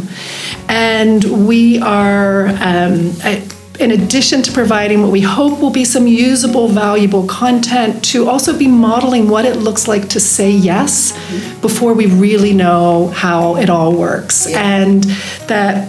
And 0.70 1.48
we 1.48 1.80
are. 1.80 2.48
Um, 2.48 3.14
I, 3.24 3.48
in 3.80 3.92
addition 3.92 4.42
to 4.44 4.52
providing 4.52 5.02
what 5.02 5.12
we 5.12 5.22
hope 5.22 5.60
will 5.60 5.72
be 5.72 5.86
some 5.86 6.08
usable, 6.08 6.68
valuable 6.68 7.26
content, 7.28 8.04
to 8.06 8.28
also 8.28 8.58
be 8.58 8.68
modeling 8.68 9.30
what 9.30 9.46
it 9.46 9.58
looks 9.58 9.88
like 9.88 10.10
to 10.10 10.20
say 10.20 10.52
yes 10.52 11.14
mm-hmm. 11.14 11.62
before 11.62 11.94
we 11.94 12.06
really 12.06 12.54
know 12.54 13.08
how 13.08 13.56
it 13.56 13.70
all 13.70 13.96
works. 13.96 14.50
Yeah. 14.50 14.62
And 14.62 15.04
that 15.48 15.88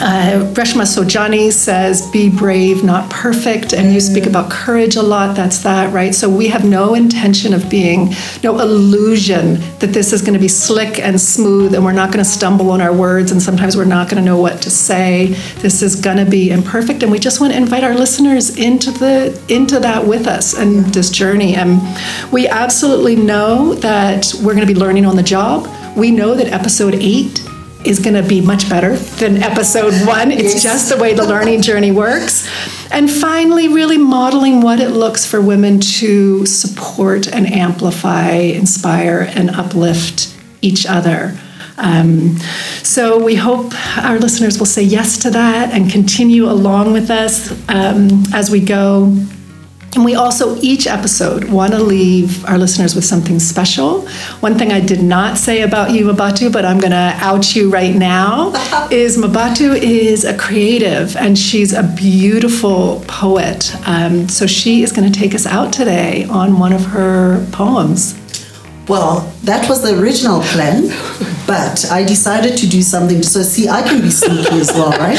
uh, 0.00 0.50
Reshma 0.54 0.86
Saujani 0.86 1.52
says, 1.52 2.10
be 2.10 2.30
brave, 2.30 2.82
not 2.82 3.10
perfect. 3.10 3.74
And 3.74 3.92
you 3.92 4.00
speak 4.00 4.24
about 4.24 4.50
courage 4.50 4.96
a 4.96 5.02
lot. 5.02 5.36
That's 5.36 5.58
that, 5.58 5.92
right? 5.92 6.14
So 6.14 6.28
we 6.28 6.48
have 6.48 6.64
no 6.64 6.94
intention 6.94 7.52
of 7.52 7.68
being, 7.68 8.14
no 8.42 8.58
illusion 8.60 9.60
that 9.78 9.90
this 9.92 10.14
is 10.14 10.22
going 10.22 10.32
to 10.32 10.40
be 10.40 10.48
slick 10.48 10.98
and 10.98 11.20
smooth 11.20 11.74
and 11.74 11.84
we're 11.84 11.92
not 11.92 12.12
going 12.12 12.24
to 12.24 12.30
stumble 12.30 12.70
on 12.70 12.80
our 12.80 12.94
words 12.94 13.30
and 13.30 13.42
sometimes 13.42 13.76
we're 13.76 13.84
not 13.84 14.08
going 14.08 14.22
to 14.22 14.24
know 14.24 14.40
what 14.40 14.62
to 14.62 14.70
say. 14.70 15.26
This 15.58 15.82
is 15.82 15.96
going 15.96 16.16
to 16.16 16.30
be 16.30 16.50
imperfect. 16.50 17.02
And 17.02 17.12
we 17.12 17.18
just 17.18 17.40
want 17.40 17.52
to 17.52 17.58
invite 17.58 17.84
our 17.84 17.94
listeners 17.94 18.56
into 18.56 18.90
the 18.92 19.38
into 19.48 19.78
that 19.80 20.06
with 20.06 20.26
us 20.26 20.54
and 20.54 20.84
this 20.94 21.10
journey. 21.10 21.54
And 21.56 21.78
we 22.32 22.48
absolutely 22.48 23.16
know 23.16 23.74
that 23.74 24.32
we're 24.42 24.54
going 24.54 24.66
to 24.66 24.72
be 24.72 24.78
learning 24.78 25.04
on 25.04 25.16
the 25.16 25.22
job. 25.22 25.68
We 25.96 26.10
know 26.10 26.34
that 26.34 26.46
episode 26.46 26.94
eight 26.94 27.39
is 27.84 27.98
going 27.98 28.20
to 28.20 28.28
be 28.28 28.40
much 28.40 28.68
better 28.68 28.96
than 28.96 29.42
episode 29.42 29.94
one. 30.06 30.30
It's 30.30 30.54
yes. 30.54 30.62
just 30.62 30.88
the 30.90 30.96
way 30.96 31.14
the 31.14 31.24
learning 31.24 31.62
journey 31.62 31.90
works. 31.90 32.48
And 32.90 33.10
finally, 33.10 33.68
really 33.68 33.98
modeling 33.98 34.60
what 34.60 34.80
it 34.80 34.90
looks 34.90 35.24
for 35.24 35.40
women 35.40 35.80
to 35.80 36.44
support 36.46 37.28
and 37.28 37.46
amplify, 37.46 38.32
inspire, 38.32 39.30
and 39.34 39.50
uplift 39.50 40.36
each 40.60 40.86
other. 40.86 41.38
Um, 41.78 42.36
so 42.82 43.22
we 43.22 43.36
hope 43.36 43.72
our 43.96 44.18
listeners 44.18 44.58
will 44.58 44.66
say 44.66 44.82
yes 44.82 45.18
to 45.20 45.30
that 45.30 45.70
and 45.70 45.90
continue 45.90 46.44
along 46.44 46.92
with 46.92 47.10
us 47.10 47.50
um, 47.70 48.24
as 48.34 48.50
we 48.50 48.60
go 48.60 49.16
and 49.94 50.04
we 50.04 50.14
also, 50.14 50.56
each 50.60 50.86
episode, 50.86 51.44
want 51.44 51.72
to 51.72 51.82
leave 51.82 52.44
our 52.44 52.58
listeners 52.58 52.94
with 52.94 53.04
something 53.04 53.40
special. 53.40 54.06
One 54.38 54.56
thing 54.56 54.72
I 54.72 54.80
did 54.80 55.02
not 55.02 55.36
say 55.36 55.62
about 55.62 55.90
you, 55.90 56.06
Mabatu, 56.06 56.52
but 56.52 56.64
I'm 56.64 56.78
going 56.78 56.92
to 56.92 57.12
out 57.16 57.56
you 57.56 57.70
right 57.70 57.94
now, 57.94 58.52
is 58.90 59.18
Mabatu 59.18 59.76
is 59.76 60.24
a 60.24 60.36
creative 60.36 61.16
and 61.16 61.36
she's 61.36 61.72
a 61.72 61.82
beautiful 61.82 63.02
poet. 63.08 63.74
Um, 63.86 64.28
so 64.28 64.46
she 64.46 64.82
is 64.82 64.92
going 64.92 65.10
to 65.10 65.18
take 65.18 65.34
us 65.34 65.44
out 65.44 65.72
today 65.72 66.24
on 66.24 66.58
one 66.60 66.72
of 66.72 66.84
her 66.86 67.44
poems. 67.50 68.19
Well, 68.90 69.32
that 69.44 69.68
was 69.68 69.82
the 69.82 69.96
original 70.02 70.40
plan, 70.40 70.88
but 71.46 71.88
I 71.92 72.02
decided 72.02 72.58
to 72.58 72.66
do 72.66 72.82
something. 72.82 73.22
So, 73.22 73.40
see, 73.42 73.68
I 73.68 73.82
can 73.82 74.00
be 74.00 74.10
sneaky 74.10 74.58
as 74.58 74.72
well, 74.72 74.90
right? 74.98 75.16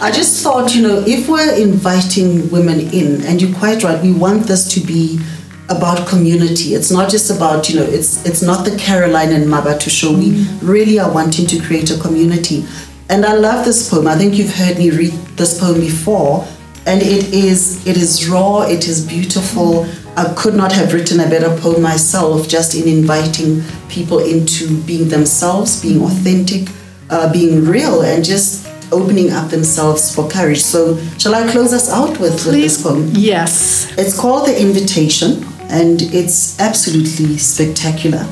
I 0.00 0.10
just 0.10 0.42
thought, 0.42 0.74
you 0.74 0.80
know, 0.80 1.04
if 1.06 1.28
we're 1.28 1.54
inviting 1.54 2.50
women 2.50 2.80
in, 2.80 3.22
and 3.26 3.42
you're 3.42 3.54
quite 3.58 3.84
right, 3.84 4.02
we 4.02 4.10
want 4.10 4.44
this 4.46 4.72
to 4.72 4.80
be 4.80 5.20
about 5.68 6.08
community. 6.08 6.74
It's 6.74 6.90
not 6.90 7.10
just 7.10 7.30
about, 7.30 7.68
you 7.68 7.80
know, 7.80 7.84
it's 7.84 8.24
it's 8.24 8.40
not 8.40 8.64
the 8.64 8.74
Caroline 8.78 9.32
and 9.32 9.44
Mabatu 9.44 9.90
show. 9.90 10.16
We 10.16 10.48
really 10.62 10.98
are 10.98 11.12
wanting 11.12 11.46
to 11.48 11.60
create 11.60 11.90
a 11.90 11.98
community. 11.98 12.64
And 13.10 13.26
I 13.26 13.34
love 13.34 13.66
this 13.66 13.90
poem. 13.90 14.06
I 14.06 14.16
think 14.16 14.36
you've 14.38 14.54
heard 14.54 14.78
me 14.78 14.88
read 14.88 15.12
this 15.36 15.60
poem 15.60 15.78
before. 15.78 16.46
And 16.86 17.02
it 17.02 17.34
is 17.34 17.86
it 17.86 17.98
is 17.98 18.30
raw, 18.30 18.62
it 18.62 18.88
is 18.88 19.04
beautiful. 19.06 19.86
I 20.16 20.32
could 20.36 20.54
not 20.54 20.72
have 20.72 20.92
written 20.92 21.20
a 21.20 21.28
better 21.28 21.56
poem 21.60 21.82
myself 21.82 22.48
just 22.48 22.74
in 22.74 22.88
inviting 22.88 23.62
people 23.88 24.18
into 24.18 24.82
being 24.82 25.08
themselves, 25.08 25.80
being 25.80 26.02
authentic, 26.02 26.68
uh, 27.10 27.32
being 27.32 27.64
real, 27.64 28.02
and 28.02 28.24
just 28.24 28.68
opening 28.92 29.30
up 29.30 29.50
themselves 29.50 30.14
for 30.14 30.28
courage. 30.28 30.62
So, 30.62 31.00
shall 31.18 31.34
I 31.34 31.50
close 31.50 31.72
us 31.72 31.88
out 31.90 32.18
with, 32.18 32.44
with 32.44 32.54
this 32.54 32.82
poem? 32.82 33.10
Yes. 33.12 33.92
It's 33.96 34.18
called 34.18 34.48
The 34.48 34.60
Invitation, 34.60 35.44
and 35.70 36.02
it's 36.02 36.58
absolutely 36.58 37.38
spectacular. 37.38 38.26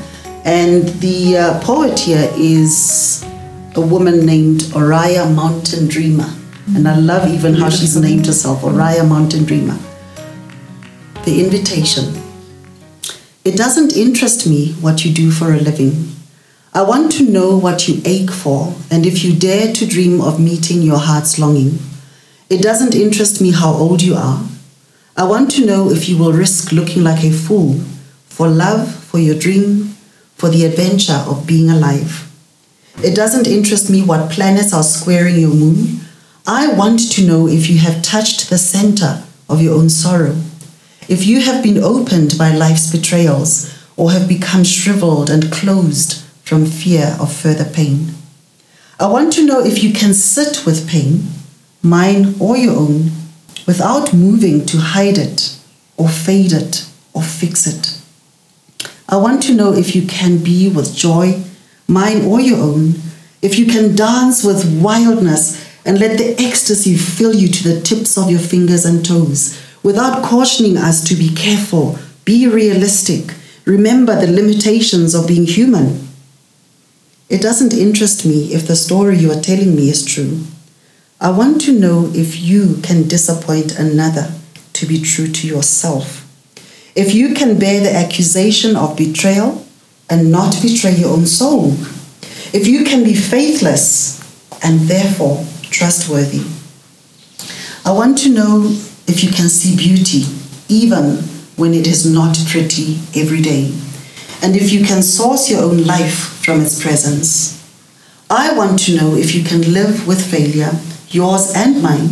And 0.45 0.89
the 1.01 1.37
uh, 1.37 1.61
poet 1.61 1.99
here 1.99 2.29
is 2.37 3.25
a 3.77 3.81
woman 3.81 4.27
named 4.27 4.63
Oriah 4.75 5.33
Mountain 5.33 5.89
Dreamer. 5.89 6.29
And 6.75 6.87
I 6.87 6.97
love 6.97 7.33
even 7.33 7.55
how 7.55 7.71
she's 7.71 7.97
named 7.97 8.27
herself, 8.27 8.63
Oriah 8.63 9.05
Mountain 9.05 9.45
Dreamer 9.45 9.79
the 11.25 11.41
invitation. 11.45 12.15
It 13.45 13.57
doesn't 13.57 13.97
interest 13.97 14.47
me 14.47 14.73
what 14.81 15.05
you 15.05 15.13
do 15.13 15.31
for 15.31 15.53
a 15.53 15.59
living. 15.59 16.13
I 16.75 16.83
want 16.83 17.13
to 17.13 17.23
know 17.23 17.57
what 17.57 17.89
you 17.89 18.01
ache 18.05 18.31
for 18.31 18.75
and 18.91 19.07
if 19.07 19.25
you 19.25 19.35
dare 19.35 19.73
to 19.73 19.87
dream 19.87 20.21
of 20.21 20.41
meeting 20.41 20.83
your 20.83 20.99
heart's 20.99 21.39
longing. 21.39 21.79
It 22.51 22.63
doesn't 22.63 22.95
interest 22.95 23.41
me 23.41 23.53
how 23.53 23.73
old 23.73 24.03
you 24.03 24.15
are. 24.15 24.45
I 25.17 25.25
want 25.25 25.51
to 25.53 25.67
know 25.67 25.91
if 25.91 26.09
you 26.09 26.17
will 26.17 26.33
risk 26.33 26.73
looking 26.73 27.03
like 27.03 27.25
a 27.25 27.33
fool 27.33 27.81
for 28.27 28.49
love, 28.49 28.95
for 28.95 29.19
your 29.19 29.39
dream, 29.39 29.97
for 30.37 30.49
the 30.49 30.65
adventure 30.65 31.25
of 31.27 31.47
being 31.47 31.69
alive. 31.69 32.31
It 33.03 33.17
doesn't 33.17 33.47
interest 33.47 33.91
me 33.91 34.03
what 34.03 34.31
planets 34.31 34.73
are 34.73 34.83
squaring 34.83 35.39
your 35.39 35.55
moon. 35.55 36.01
I 36.47 36.73
want 36.73 37.11
to 37.13 37.27
know 37.27 37.49
if 37.49 37.69
you 37.69 37.79
have 37.79 38.03
touched 38.03 38.51
the 38.51 38.59
center 38.59 39.25
of 39.49 39.61
your 39.61 39.75
own 39.75 39.89
sorrow. 39.91 40.37
If 41.09 41.27
you 41.27 41.41
have 41.41 41.63
been 41.63 41.83
opened 41.83 42.37
by 42.37 42.55
life's 42.55 42.93
betrayals 42.93 43.75
or 43.97 44.11
have 44.11 44.29
become 44.29 44.63
shriveled 44.63 45.31
and 45.31 45.51
closed 45.51 46.23
from 46.45 46.67
fear 46.67 47.17
of 47.19 47.33
further 47.33 47.65
pain, 47.65 48.13
I 49.01 49.07
want 49.07 49.33
to 49.35 49.47
know 49.47 49.65
if 49.65 49.83
you 49.83 49.95
can 49.95 50.13
sit 50.13 50.67
with 50.67 50.87
pain, 50.87 51.29
mine 51.83 52.35
or 52.39 52.59
your 52.59 52.77
own, 52.77 53.13
without 53.67 54.13
moving 54.13 54.67
to 54.67 54.77
hide 54.77 55.17
it 55.17 55.59
or 55.97 56.11
fade 56.11 56.53
it 56.53 56.87
or 57.15 57.23
fix 57.23 57.67
it. 57.67 57.99
I 59.09 59.17
want 59.17 59.43
to 59.45 59.55
know 59.55 59.73
if 59.73 59.97
you 59.97 60.07
can 60.07 60.45
be 60.45 60.69
with 60.69 60.95
joy, 60.95 61.43
mine 61.87 62.27
or 62.27 62.39
your 62.39 62.59
own, 62.59 62.97
if 63.41 63.59
you 63.59 63.65
can 63.65 63.97
dance 63.97 64.45
with 64.45 64.79
wildness 64.83 65.67
and 65.87 65.99
let 65.99 66.19
the 66.19 66.35
ecstasy 66.39 66.99
fill 66.99 67.35
you 67.35 67.49
to 67.49 67.65
the 67.67 67.81
tips 67.81 68.19
of 68.19 68.31
your 68.31 68.41
fingers 68.41 68.85
and 68.85 69.07
toes 69.07 69.59
without 69.83 70.25
cautioning 70.25 70.77
us 70.77 71.03
to 71.05 71.15
be 71.15 71.35
careful, 71.35 71.99
be 72.25 72.47
realistic, 72.47 73.35
remember 73.65 74.15
the 74.15 74.31
limitations 74.31 75.15
of 75.15 75.29
being 75.29 75.47
human. 75.47 76.09
It 77.29 77.43
doesn't 77.43 77.75
interest 77.75 78.25
me 78.25 78.55
if 78.55 78.67
the 78.67 78.77
story 78.77 79.19
you 79.19 79.31
are 79.31 79.41
telling 79.41 79.77
me 79.77 79.91
is 79.91 80.05
true. 80.05 80.45
I 81.21 81.31
want 81.31 81.61
to 81.63 81.79
know 81.79 82.11
if 82.15 82.41
you 82.41 82.79
can 82.83 83.09
disappoint 83.09 83.79
another 83.79 84.33
to 84.75 84.87
be 84.87 85.01
true 85.01 85.29
to 85.29 85.47
yourself. 85.47 86.25
If 86.95 87.15
you 87.15 87.35
can 87.35 87.59
bear 87.59 87.81
the 87.81 87.95
accusation 87.95 88.77
of 88.77 88.97
betrayal 88.97 89.65
and 90.09 90.33
not 90.33 90.61
betray 90.63 90.93
your 90.93 91.13
own 91.13 91.27
soul. 91.27 91.73
If 92.53 92.67
you 92.67 92.85
can 92.85 93.05
be 93.05 93.15
faithless 93.15 94.19
and 94.65 94.81
therefore 94.81 95.45
trustworthy. 95.63 96.45
I 97.85 97.93
want 97.93 98.19
to 98.19 98.31
know 98.31 98.77
if 99.09 99.25
you 99.25 99.31
can 99.31 99.49
see 99.49 99.75
beauty, 99.75 100.25
even 100.69 101.17
when 101.57 101.75
it 101.75 101.87
is 101.87 102.05
not 102.07 102.37
pretty 102.47 102.99
every 103.17 103.41
day, 103.41 103.73
and 104.43 104.55
if 104.55 104.71
you 104.71 104.85
can 104.85 105.03
source 105.03 105.51
your 105.51 105.63
own 105.63 105.85
life 105.85 106.39
from 106.45 106.61
its 106.61 106.81
presence. 106.81 107.57
I 108.31 108.55
want 108.55 108.79
to 108.81 108.97
know 108.97 109.17
if 109.17 109.35
you 109.35 109.43
can 109.43 109.73
live 109.73 110.07
with 110.07 110.31
failure, 110.31 110.73
yours 111.09 111.53
and 111.57 111.83
mine, 111.83 112.11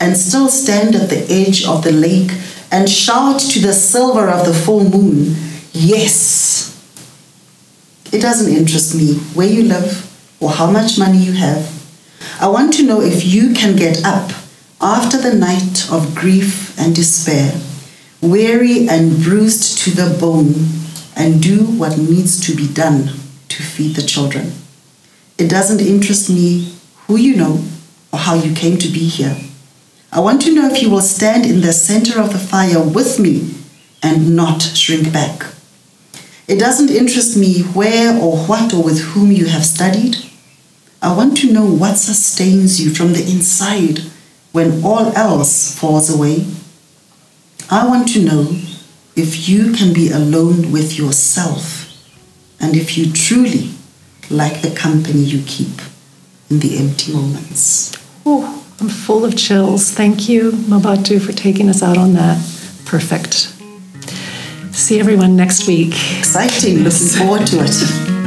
and 0.00 0.16
still 0.16 0.48
stand 0.48 0.94
at 0.94 1.10
the 1.10 1.26
edge 1.28 1.66
of 1.66 1.82
the 1.82 1.92
lake 1.92 2.30
and 2.70 2.88
shout 2.88 3.40
to 3.40 3.58
the 3.58 3.72
silver 3.72 4.28
of 4.28 4.46
the 4.46 4.54
full 4.54 4.88
moon, 4.88 5.34
Yes! 5.72 6.74
It 8.10 8.20
doesn't 8.20 8.52
interest 8.52 8.94
me 8.94 9.14
where 9.34 9.48
you 9.48 9.64
live 9.64 10.04
or 10.40 10.50
how 10.50 10.70
much 10.70 10.98
money 10.98 11.18
you 11.18 11.32
have. 11.32 11.70
I 12.40 12.48
want 12.48 12.72
to 12.74 12.84
know 12.84 13.00
if 13.00 13.24
you 13.24 13.52
can 13.52 13.76
get 13.76 14.04
up 14.04 14.30
after 14.80 15.18
the 15.18 15.34
night 15.34 15.90
of 15.90 16.14
grief 16.14 16.78
and 16.78 16.94
despair, 16.94 17.60
weary 18.20 18.88
and 18.88 19.22
bruised 19.22 19.78
to 19.78 19.90
the 19.90 20.16
bone, 20.20 20.54
and 21.16 21.42
do 21.42 21.64
what 21.64 21.98
needs 21.98 22.40
to 22.46 22.54
be 22.54 22.72
done 22.72 23.06
to 23.48 23.62
feed 23.62 23.96
the 23.96 24.02
children. 24.02 24.52
It 25.36 25.50
doesn't 25.50 25.80
interest 25.80 26.30
me 26.30 26.72
who 27.06 27.16
you 27.16 27.34
know 27.36 27.64
or 28.12 28.20
how 28.20 28.34
you 28.34 28.54
came 28.54 28.78
to 28.78 28.88
be 28.88 29.08
here. 29.08 29.36
I 30.12 30.20
want 30.20 30.42
to 30.42 30.54
know 30.54 30.68
if 30.70 30.80
you 30.80 30.90
will 30.90 31.00
stand 31.00 31.44
in 31.44 31.60
the 31.60 31.72
center 31.72 32.20
of 32.20 32.32
the 32.32 32.38
fire 32.38 32.80
with 32.80 33.18
me 33.18 33.54
and 34.00 34.36
not 34.36 34.62
shrink 34.62 35.12
back. 35.12 35.44
It 36.46 36.58
doesn't 36.58 36.90
interest 36.90 37.36
me 37.36 37.62
where 37.62 38.16
or 38.16 38.38
what 38.46 38.72
or 38.72 38.82
with 38.82 39.00
whom 39.00 39.32
you 39.32 39.46
have 39.46 39.66
studied. 39.66 40.16
I 41.02 41.14
want 41.16 41.36
to 41.38 41.52
know 41.52 41.66
what 41.66 41.96
sustains 41.96 42.80
you 42.80 42.94
from 42.94 43.12
the 43.12 43.22
inside 43.22 44.00
when 44.52 44.84
all 44.84 45.12
else 45.16 45.78
falls 45.78 46.12
away. 46.14 46.46
I 47.70 47.86
want 47.86 48.08
to 48.14 48.24
know 48.24 48.60
if 49.16 49.48
you 49.48 49.72
can 49.72 49.92
be 49.92 50.10
alone 50.10 50.72
with 50.72 50.98
yourself 50.98 51.84
and 52.60 52.74
if 52.76 52.96
you 52.96 53.12
truly 53.12 53.70
like 54.30 54.62
the 54.62 54.74
company 54.74 55.20
you 55.20 55.42
keep 55.46 55.80
in 56.50 56.60
the 56.60 56.78
empty 56.78 57.12
moments. 57.12 57.92
Ooh. 58.26 58.58
I'm 58.80 58.88
full 58.88 59.24
of 59.24 59.36
chills. 59.36 59.90
Thank 59.90 60.28
you, 60.28 60.52
Mabatu, 60.52 61.20
for 61.20 61.32
taking 61.32 61.68
us 61.68 61.82
out 61.82 61.98
on 61.98 62.12
that. 62.12 62.38
Perfect. 62.84 63.52
See 64.72 65.00
everyone 65.00 65.34
next 65.34 65.66
week. 65.66 65.94
Exciting. 66.16 66.84
Looking 66.84 67.08
forward 67.08 67.46
to 67.48 67.64
it. 67.64 68.17